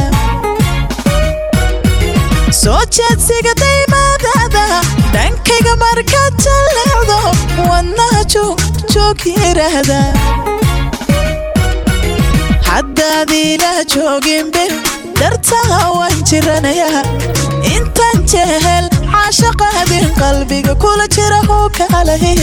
[2.62, 4.64] soo jeedsiga daymaadada
[5.16, 7.20] dhankayga markaad jalleecdo
[7.72, 8.60] wadnaha joog
[8.96, 10.00] joog yiraahda
[12.70, 14.72] haddaadiila jooginbir
[15.22, 17.04] dartaa waan jiranayaa
[17.76, 22.34] intaan jehel caashaqaadin qalbiga kula jira hoo kalahi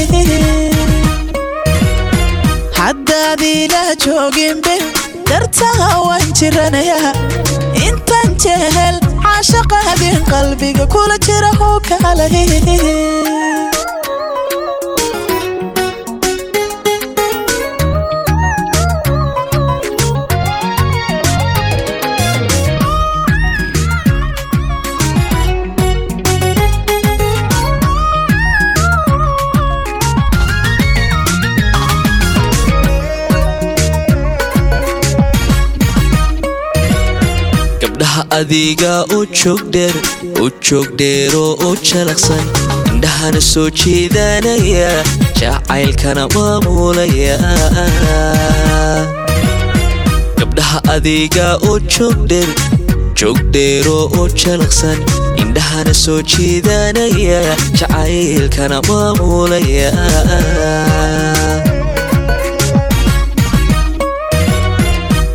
[2.80, 4.82] haddaadiila jooginbir
[5.34, 7.12] dartaa waan jiranayaa.
[7.86, 12.42] Intaan jehel caashaqaadin qalbiga kula jira hoo kalahi
[38.38, 39.94] adiga u joogdheer
[40.42, 42.44] u joogdheeroo u jalaqsan.
[42.92, 44.90] Indhahana soo jeedanaya
[45.40, 47.36] jacaylkana maamulaya
[50.38, 52.48] gabdhaha adiga u joogdheer
[53.20, 54.98] joogdheeroo u jalaqsan.
[55.42, 57.40] Indhahana soo jeedanaya
[57.80, 59.90] jacaylkana maamulaya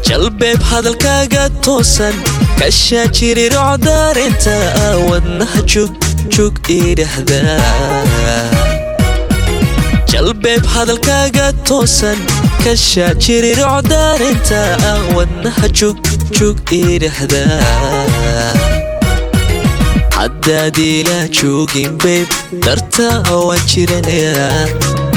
[0.10, 2.16] jalbeeb hadalkaaga toosan
[2.60, 4.55] kashaa jirirocdaarinta
[5.10, 7.39] wadnaha jugjug idhahda
[10.14, 12.20] jalbeeb hadalkaaga toosan
[12.66, 14.62] kashaa jirirocdaarinta
[15.18, 17.43] wadnaha jugjug idhahda
[20.20, 22.30] haddaad ila joogin bayb
[22.66, 24.64] dartaa waan jiranayaa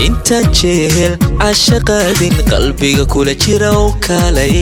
[0.07, 4.55] intaan jehel cashaqaadin qalbiga kula jira oo kalay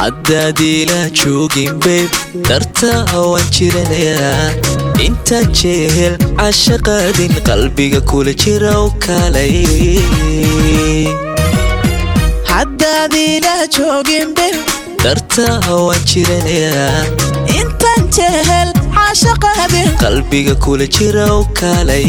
[0.00, 2.10] haddaad ila joogin bayb
[2.48, 4.44] dartaa waan jiranayaa
[5.06, 9.56] intaan jehel cashaqaadin qalbiga kula jira u kalay
[12.52, 14.56] haddaad ila joogin bil
[15.04, 17.02] dartaa waan jiranayaa
[17.60, 22.08] intaan jehel caashaqaabin qalbiga kula jira u kalay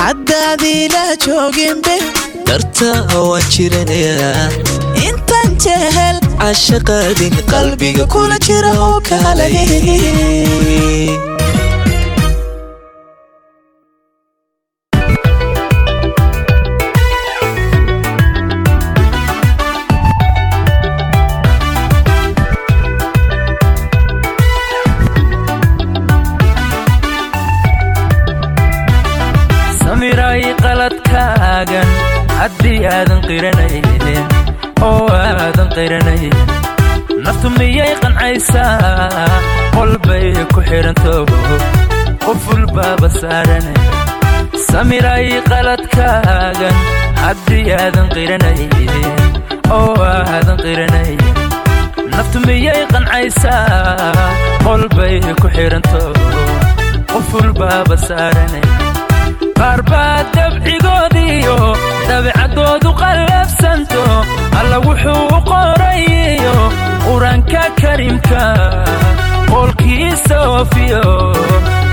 [0.00, 1.82] haddaad ila joogin
[2.52, 4.46] dartaa waan jiranayaa
[5.08, 9.54] intaan jehel cashaqaadin qalbiga kula jira oo kalay
[32.90, 33.20] aadan
[35.76, 36.34] qiranayn
[37.24, 39.26] naftu miyay qancaysaa?
[39.76, 41.14] Qolbay ku xidhanto
[42.24, 43.74] qoful baaba saarane.
[44.68, 46.76] Samiray qaladkaagan.
[47.22, 48.70] Haddii aadan qiranayn
[49.78, 51.20] oo aadan qiranayn
[52.14, 54.26] naftu miyay qancaysaa?
[54.66, 56.02] Qolbay ku xidhanto
[57.12, 58.62] qoful baaba saarane.
[59.58, 60.18] Qaar baa
[61.32, 61.76] dabcigoodiyo
[62.08, 64.02] dabecaddoodu qallafsanto
[64.60, 66.54] alla wuxuu u qorayiyo
[67.06, 68.42] qur'aanka karimka
[69.50, 71.02] qoolkiisa oofiyo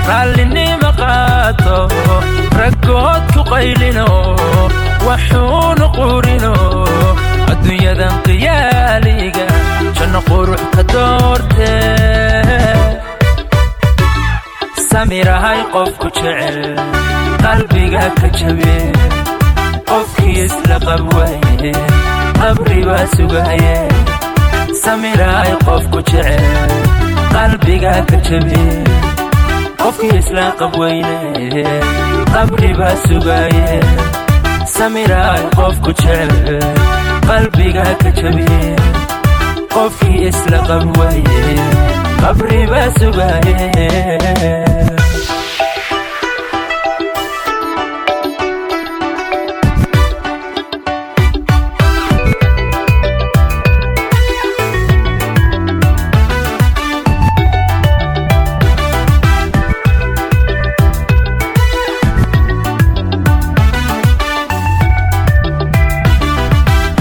[0.08, 1.78] raallinima qaato
[2.60, 4.06] raggood ku qaylino
[5.08, 6.52] waxuunu qurino
[7.52, 9.46] adduunyadan qiyaaliga
[9.96, 11.80] janno qurux ka doortee
[14.90, 16.58] samirahay qofku jecel
[17.44, 18.74] qalbiga ka jabe
[19.90, 20.76] qofkii isla
[22.40, 23.74] qabri baa sugaye
[24.84, 26.44] samirahay qofku jecel
[27.34, 28.62] qalbiga ka jabe
[29.82, 31.64] qofkii isla qabweyne
[32.34, 33.80] qabri baa sugaye
[34.76, 36.32] samirahay qofku jecel
[37.28, 38.48] qalbiga ka jabe
[39.74, 41.38] qofkii isla qabwaye
[42.22, 43.56] qabri baa sugaye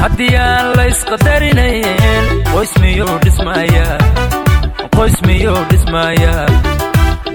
[0.02, 1.99] haddii aan la isqadarinayn
[4.96, 6.46] qoys miyuu dhismayaa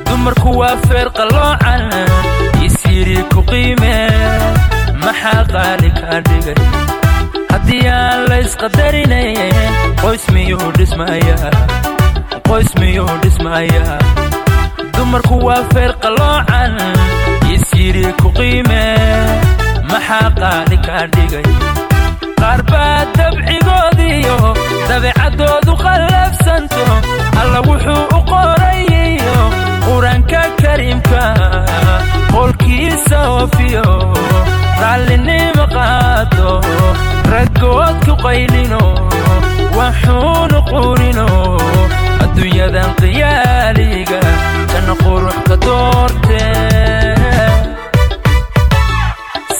[0.08, 1.84] dumarku waa feer qalloocan
[2.66, 3.94] isyidhi ku qiime.
[5.04, 6.58] Maxaa qaali kaa dhigay?
[7.52, 9.56] Haddii aan la isqadarinayn
[10.02, 11.50] qoys miyuu dhismayaa
[12.48, 13.98] qoys miyuu dhismayaa
[14.96, 16.74] dumarku waa feer qalloocan
[17.54, 18.84] isyidhi ku qiime.
[19.92, 21.46] Maxaa qaali kaa dhigay?
[22.40, 22.98] Qaar baa
[24.04, 24.54] dabcigoodiyo
[24.88, 26.84] dabecaddoodu qallafsanto
[27.40, 29.36] alla wuxuu u qorayiyo
[29.86, 31.22] qur'aanka karimka
[32.34, 33.84] qolkiisa oofiyo
[34.82, 36.50] raallinima qaato
[37.32, 38.82] raggood ku qaylino
[39.78, 41.26] waxuunu qurino
[42.24, 44.20] adduunyadan qiyaaliga
[44.72, 47.14] janno qurux ka doortee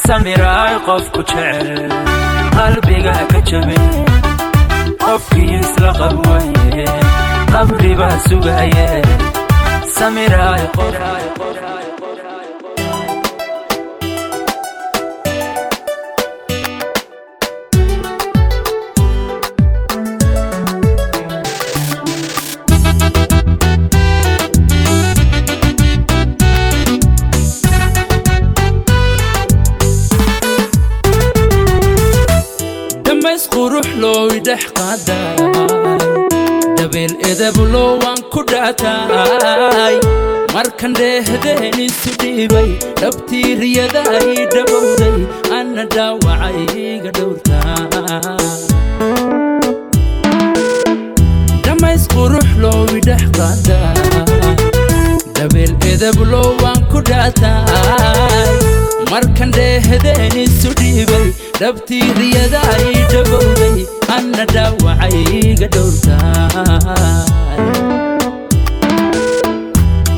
[0.07, 1.69] samiraay qofku jecel
[2.57, 3.79] qalbiga ka jabe
[5.05, 6.87] qofkii isla qabwaye
[7.53, 8.89] qabri baa sugaye
[9.99, 11.54] samiraay qof
[34.05, 35.37] looy dhex qaaday
[36.79, 39.97] dabeel edablo waan ku dhaataay
[40.55, 42.69] markan dheehdeen isu dhiibay
[43.01, 45.17] dhabtii riyaday dhabowday
[45.59, 46.59] anna dhaawacay
[46.95, 47.79] iga dhowrtaa
[51.67, 54.24] dhammays qurux looy dhex qaaday
[55.45, 58.53] dabeel edablo waan ku dhaataay
[59.13, 61.27] markan dheehdeen isu dhiibay
[61.61, 63.77] dhabtii riyaday dhabowday
[64.17, 67.61] anna dhaawacay iga dhowrtaay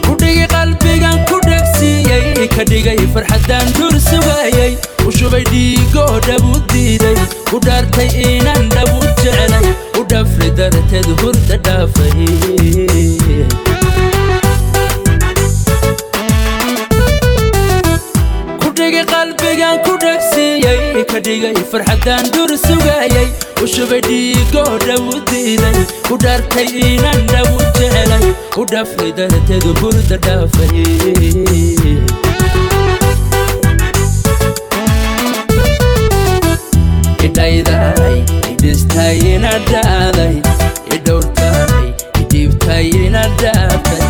[0.07, 4.73] kudhigi qalbigan ku dhegsiiyey ka dhigay farxaddaan dur sugayey
[5.09, 7.19] u shubay dhiigoo dhabu diiday
[7.51, 9.67] ku dhaartay inaan dhabu jecelay
[10.03, 12.29] u dhafri darteed hurda dhaafay
[18.97, 23.27] dhigay qalbigan ku dhegsiiyey ka dhigay farxaddaan dur sugayay
[23.63, 25.79] u shubay dhiigoo dhabu diiday
[26.09, 28.27] ku dhaartay inaan dhabu jecelay
[28.61, 28.65] u
[30.27, 31.77] dhaafay.
[37.27, 38.17] Idhayday
[38.53, 39.19] idhistay
[43.05, 44.07] inadhaafay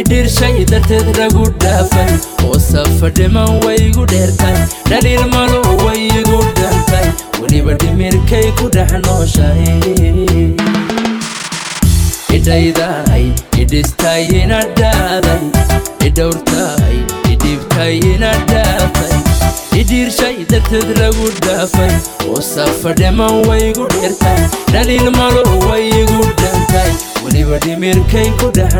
[0.00, 2.12] idhirshay darteed ragu dhaafay
[2.46, 4.56] oo safa dhiman waygu dheertay
[4.90, 7.06] dhaliil malo waygu dhantay
[7.40, 9.62] weliba dhimirkay ku dhex nooshay.
[12.36, 13.22] Idhayday
[13.62, 14.22] idhistay
[19.80, 21.94] idhiirshay darteed lagu dhaafay
[22.28, 24.40] oo safa dhiman waygu dheertay
[24.74, 26.90] dhaliil malo waygu dhantay
[27.34, 28.72] weliba dhimirkay ku dhex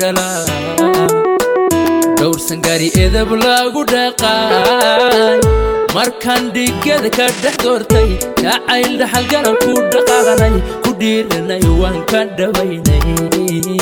[0.00, 0.44] dhalaa
[2.20, 5.38] dhowrsan gari edab lagu dhaqaay
[5.96, 8.08] markaan dhigada ka dhex doortay
[8.42, 13.81] jacayl dhaxalgaran ku dhaqaaqnay ku dhiiranay waan ka dhabaynay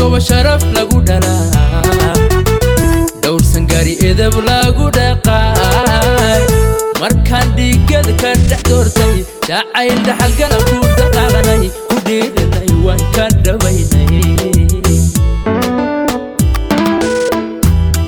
[0.00, 2.14] gobo sharaf lagu dhalaa
[3.24, 6.42] dhowrsan gari edab lagu dhaqaay
[7.02, 9.14] markaan dhigada ka dhex doortay
[9.48, 14.24] jacayl dhaxalgaran ku dhaqaaqnay ku dhiiranay waan ka dhabaynay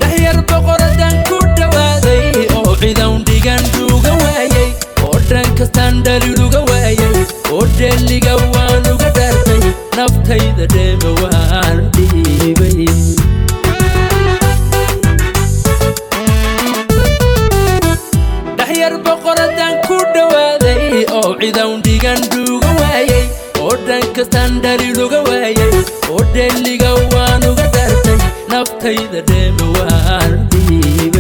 [0.01, 1.39] dhaxyar boqoradan ku
[9.97, 12.87] naftayda dheeme waan dhiibay
[18.59, 23.25] dhaxyar boqoradan ku dhawaaday oo cidan dhigan dhuga waayay
[23.65, 25.73] oo dhan kastaan dhaliluga waayay
[26.13, 28.19] oo dheeliga waan uga dhaartay
[28.53, 31.12] naftayda dheeme waan dhiibay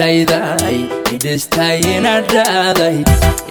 [0.00, 0.78] idhayday
[1.16, 2.96] idhistay inadhaaday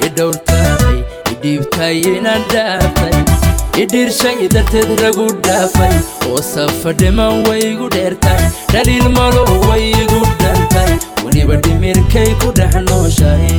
[0.08, 0.98] idhowrtay
[1.34, 3.16] idhiibtay inadhaafay
[3.84, 5.96] idhiirshay darteed ragu dhaafay
[6.30, 8.44] oo safa dhiman waygu dheertay
[8.74, 10.92] dhaliil malo waygu dhantay
[11.26, 13.50] weliba dhimirkay ku dhex nooshay.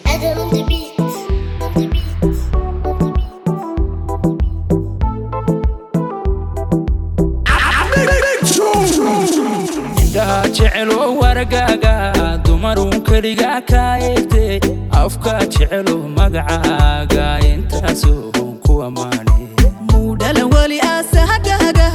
[0.06, 0.98] Adam on the beat.
[1.00, 2.54] On the beat.
[2.86, 4.42] On the beat.
[10.02, 11.94] indhaha jecelo wargaaga
[12.44, 13.94] dumarun keligaa kaa
[15.22, 19.46] eegtay afka jecelo magacaaga intaasoo ku ammaane
[19.90, 21.88] muudhalan weli aasahagaga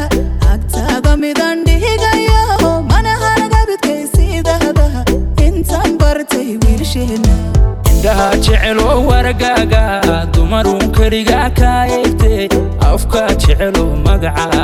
[0.51, 2.84] agtaada midan dhihigayo.
[2.89, 4.88] Mana haragabidkaysiidahda
[5.47, 7.34] intaan bartay wiilsheena.
[7.91, 9.84] Indhaha jecelo wargaaga.
[10.34, 12.47] Dumarun keligaa kaa eegtay
[12.91, 14.57] afka jecelo magacaaga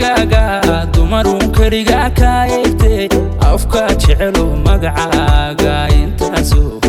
[0.00, 3.08] jecelo waragaaga dumaruun keligaa kaa eegtay
[3.52, 6.80] afkaa jecelo magacaaga intaasoo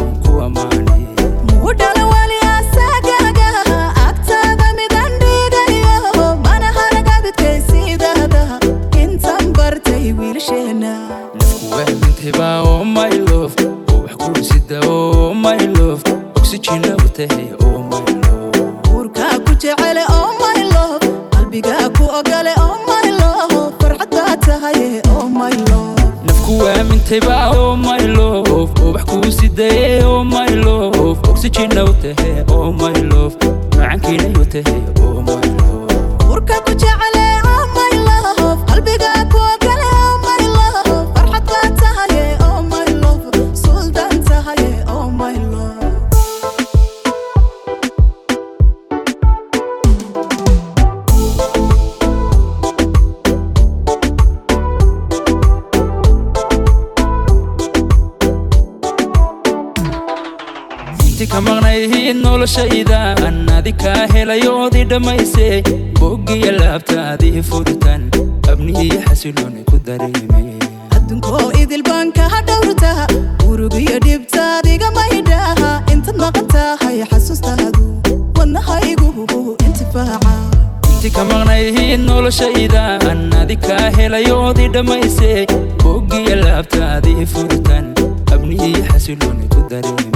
[27.21, 28.49] waamintayba oh my love.
[28.51, 31.19] Oo wax kuu sidaye oh my love.
[31.29, 33.35] Oxygen u tahay oh my love.
[33.77, 35.42] Macankiina u tahay oh my
[62.43, 65.61] maqnayhiid noloshaydan adi kaa helayoodii dhammaysay
[65.99, 68.01] boggiya laabtaadii furitan
[68.51, 70.47] abnihiyo xasilooni ku dareemay
[70.97, 72.91] adduunkoo idil baan kaa dhowrta
[73.49, 77.83] urugiyo dhibtaadiga maydhaha intaad maqan tahay xasuustaadu
[78.39, 79.09] wadnahaygu
[79.67, 80.33] intifaaca.
[80.93, 85.45] Inti ka maqnayhiid noloshaydan adi kaa helayoodii dhammaysay
[85.85, 87.85] boggiya laabtaadii furitan
[88.35, 90.12] abnihiyo xasilooni ku dareemay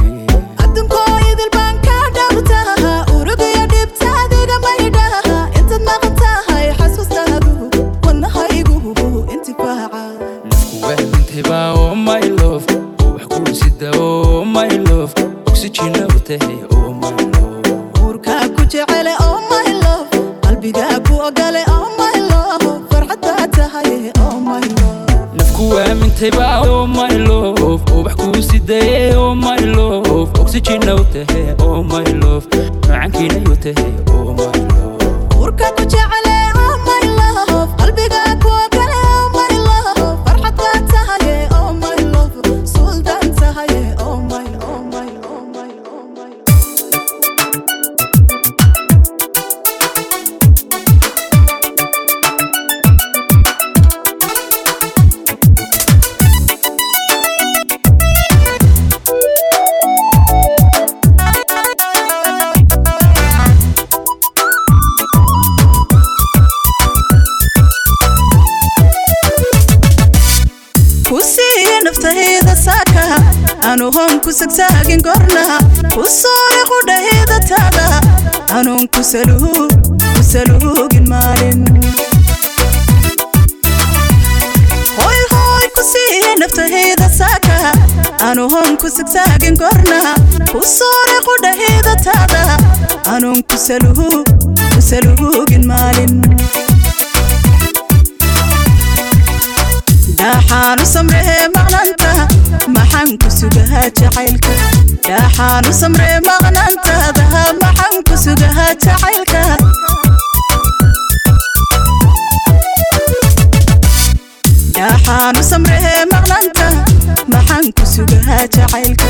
[88.97, 89.99] sagsaagin korna
[90.51, 92.43] ku soore qudhahayda taada
[93.13, 93.55] anuun ku
[94.89, 96.13] saluugin maalin
[100.19, 102.11] dhaxaanu samree maqnanta
[102.75, 104.53] maxaan ku sugahaa jacaylka
[105.07, 107.25] dhaxaanu samree maqnantaada
[107.63, 109.36] maxaan ku sugahaa jacaylka
[115.17, 116.65] dhaxaanu samree maqnanta
[117.33, 119.07] maxaan ku sugahaa jacaylka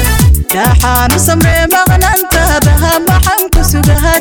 [0.53, 2.73] dhaxaanu samree maqnantaada
[3.09, 4.19] maxaan ku sugahaa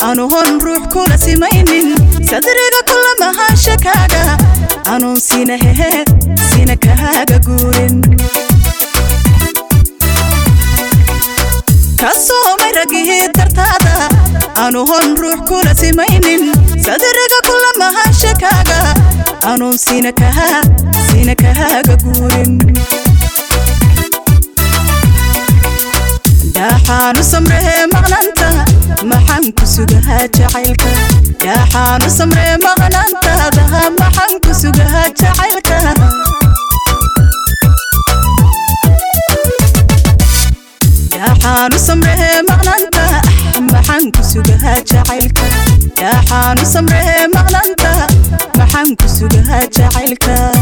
[0.00, 1.94] anuhon ruux kula simaynin
[2.30, 4.22] sadriga kula mahaanshakaaga
[4.94, 6.04] anuun sina hehe
[6.50, 8.00] sina kahaaga guurin
[12.00, 14.08] ka soomay ragihii dartaada
[14.66, 16.52] anuhon ruux kula simaynin
[16.86, 18.78] sadriga kula mahaanshakaaga
[19.52, 20.62] anuun sina kahaa
[21.10, 22.52] sina kahaaga guurin
[26.56, 28.64] يا حانو سمره مغنانتا
[29.02, 30.92] محن كسوغها جعيلكا
[31.44, 35.94] يا حانو سمره مغنانتا ده محن كسوغها جعيلكا
[41.16, 43.06] يا حانو سمره مغنانتا
[43.58, 45.48] محن كسوغها جعيلكا
[45.98, 48.06] يا حانو سمره مغنانتا
[48.58, 50.52] محن كسوغها جعيلكا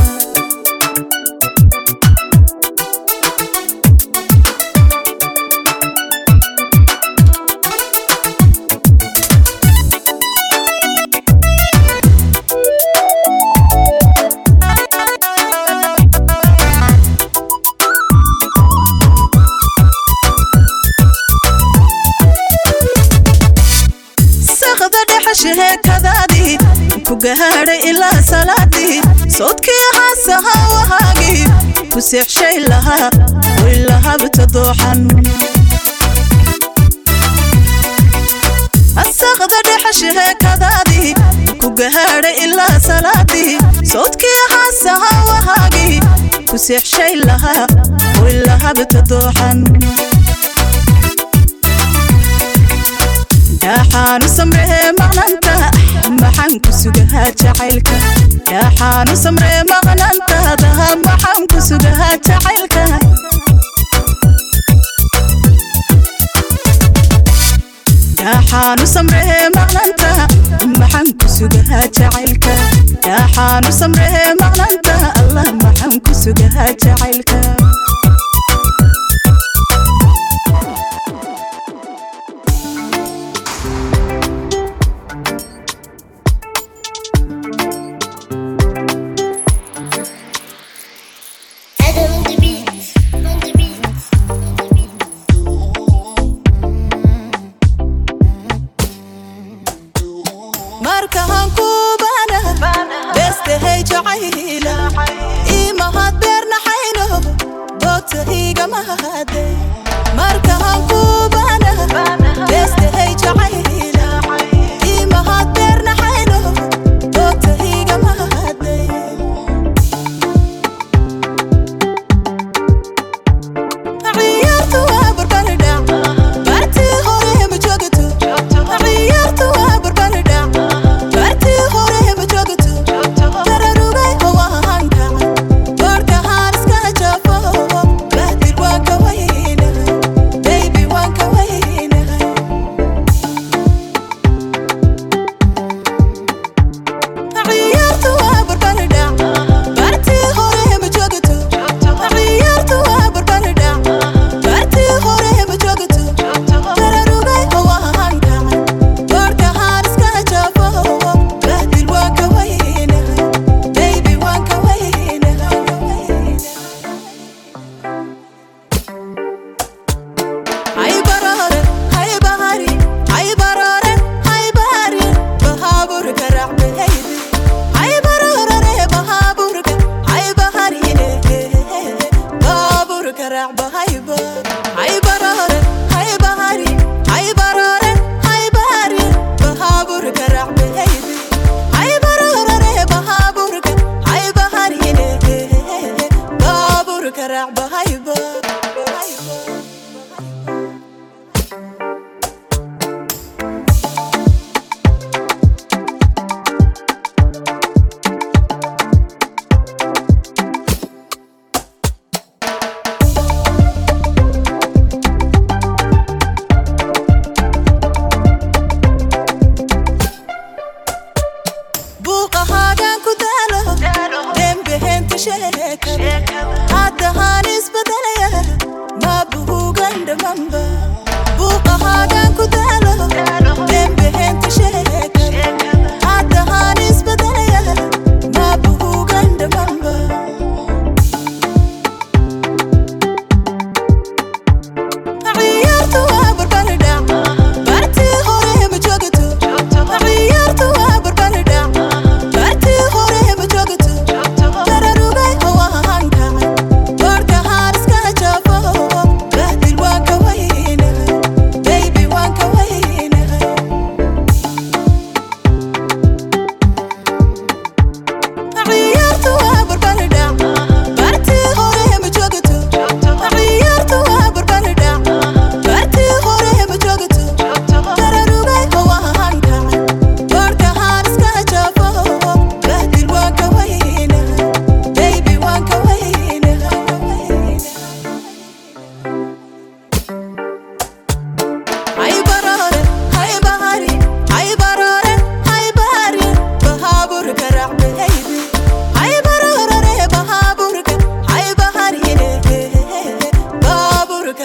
[46.67, 47.67] seexshay lahaa
[48.23, 49.59] waylahabita dooxan
[53.63, 55.55] dhaaxaanu samree maqnanta
[56.23, 57.97] maxaan ku sugahaa jacaylka
[58.51, 60.71] dhaaxaanu samree maqnantaada
[61.07, 62.85] maxaan ku sugahaa jacaylka
[68.19, 70.11] dhaaxaanu samree maqnanta
[70.81, 72.55] maxaan ku sugahaa jacaylka
[73.07, 74.95] dhaaxaanu samree maqnanta
[76.05, 77.64] كسقها تعلكم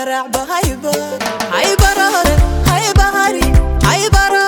[0.08, 1.20] رعب هاي بار.
[1.54, 1.76] هاي
[4.10, 4.39] برار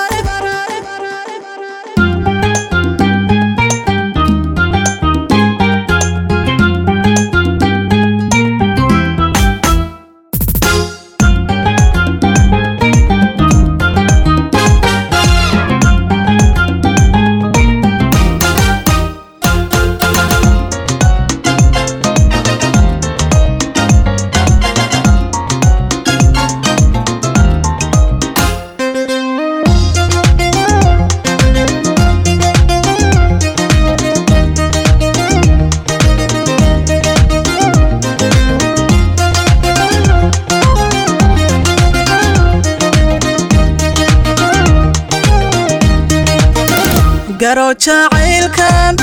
[47.52, 48.96] yarow jacaylkan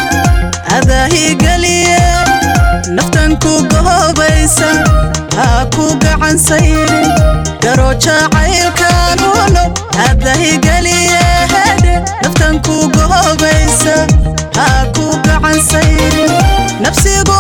[0.78, 2.00] adaahigeliye
[2.98, 4.70] naftan ku gahoobaysa
[5.38, 7.06] ha ku gacansaydin
[7.66, 9.70] yarow jacaylkan unow
[10.08, 11.22] adaahigeliye
[12.24, 13.96] naftan ku gahoobaysa
[14.58, 16.34] ha ku gacansaydin
[16.86, 17.38] nafsigu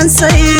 [0.00, 0.59] can't say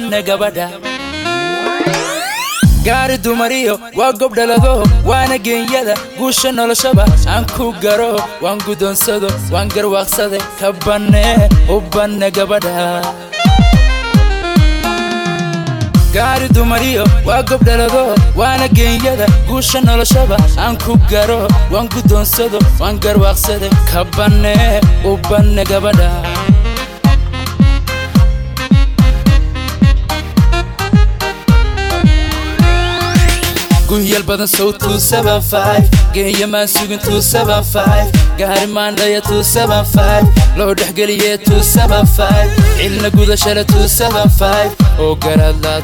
[0.00, 0.66] banne gabadha
[2.84, 4.72] gaari dumariyo waa gob dhalado
[5.10, 7.04] waana geenyada guusha noloshaba
[7.34, 8.10] aan ku garo
[8.44, 11.24] waan guddoonsado waan garwaaqsade ka banne
[11.74, 12.86] u banne gabadha
[16.14, 18.02] gaari dumariyo waa gob dhalado
[18.40, 20.36] waana geenyada guusha noloshaba
[20.66, 21.40] aan ku garo
[21.74, 24.54] waan guddoonsado waan garwaaqsade ka banne
[25.04, 26.10] u banne gabadha
[33.90, 34.70] guhyal badan sow
[36.14, 36.98] geeya maan sugin
[38.40, 39.20] gaari maandhaya
[40.58, 41.32] loo dhexgeliye
[42.80, 43.64] cilna gudashale
[45.06, 45.74] oo garadla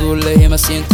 [0.00, 0.84] guulayhimasiin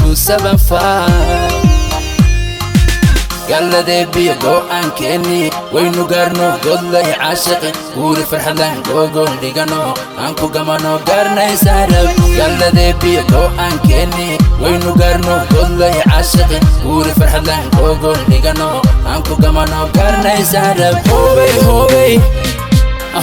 [3.49, 5.41] galladee biyo go'aankeenni
[5.75, 9.81] waynu gaarno godlay caashiqi guuri farxadlan googoon dhigano
[10.23, 12.09] aan ku gamano gaarnaysaarab
[12.39, 14.29] galladee biyo go'aankeenni
[14.63, 18.71] waynu gaarno godlay caashiqi guuri farxadlan googoon dhigano
[19.13, 22.13] aan ku gamano gaarnaysaarab hobay hobay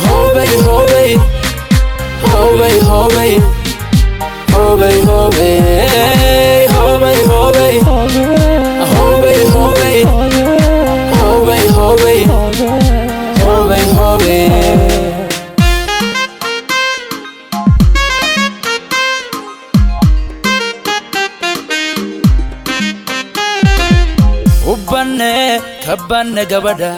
[0.06, 1.12] hobay hobay
[2.32, 3.34] hobay hobay
[4.56, 5.56] hobay hobay
[6.78, 8.61] hobay hobay hobay
[9.62, 10.04] hobby,
[11.20, 12.18] hobby, hobby,
[13.44, 15.52] hobby, hobby.
[24.72, 26.92] Ubbane, kabbane gabada.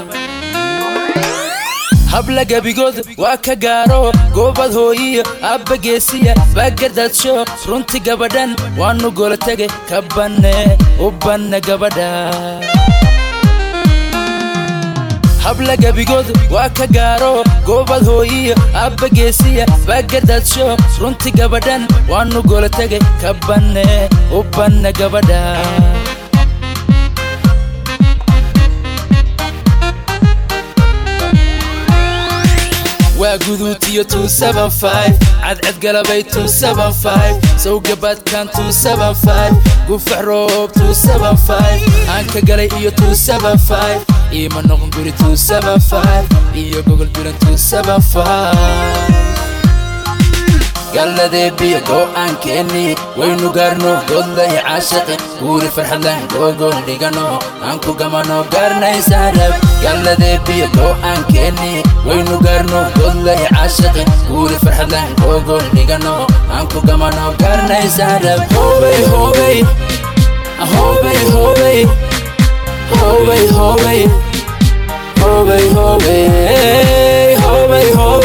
[2.14, 4.00] Habla gebigood waa ka gaaro
[4.36, 5.24] goobad hooyiyo
[5.54, 7.34] abba geesiya baa gardaadsho
[7.70, 10.54] runti gabadhan waanu gola tege ka banne
[11.06, 12.10] u banne gabadha.
[15.44, 17.32] Habla gebigood waa ka gaaro
[17.68, 20.68] goobad hooyiyo abba geesiya baa gardaadsho
[21.02, 23.86] runti gabadhan waanu gola tege ka banne
[24.38, 25.42] u banne gabadha
[33.24, 34.04] waa guduutiyo
[35.42, 36.24] cadcad galabay
[37.64, 38.48] sawgabaadkan
[39.88, 40.70] gufax roob
[42.16, 42.92] aan ka galay iyo
[44.34, 45.12] iima noqon guri
[46.64, 47.36] iyo gogol duran
[50.96, 52.84] gaaladee biyo go'aankeenni
[53.20, 57.26] waynu gaarno godlay caashaqe guuri farxadlaan googool dhigano.
[57.68, 59.54] Aan ku gamano gaarnaysaarab
[59.84, 61.72] gaaladee biyo go'aankeenni
[62.08, 66.16] waynu gaarno godlay caashaqe guuri farxadlaan googool dhigano.
[66.56, 69.58] Aan ku gamano gaarnaysaarab hoobay hoobay
[70.74, 71.80] hoobay hoobay
[73.00, 74.02] hoobay hoobay
[75.22, 76.26] hoobay hoobay
[77.44, 78.23] hoobay hoobay.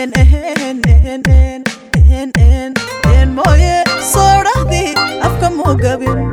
[0.00, 1.62] ان ان ان ان
[1.96, 2.74] ان ان
[3.14, 6.30] ان مويه صورة دي أفكم وقبل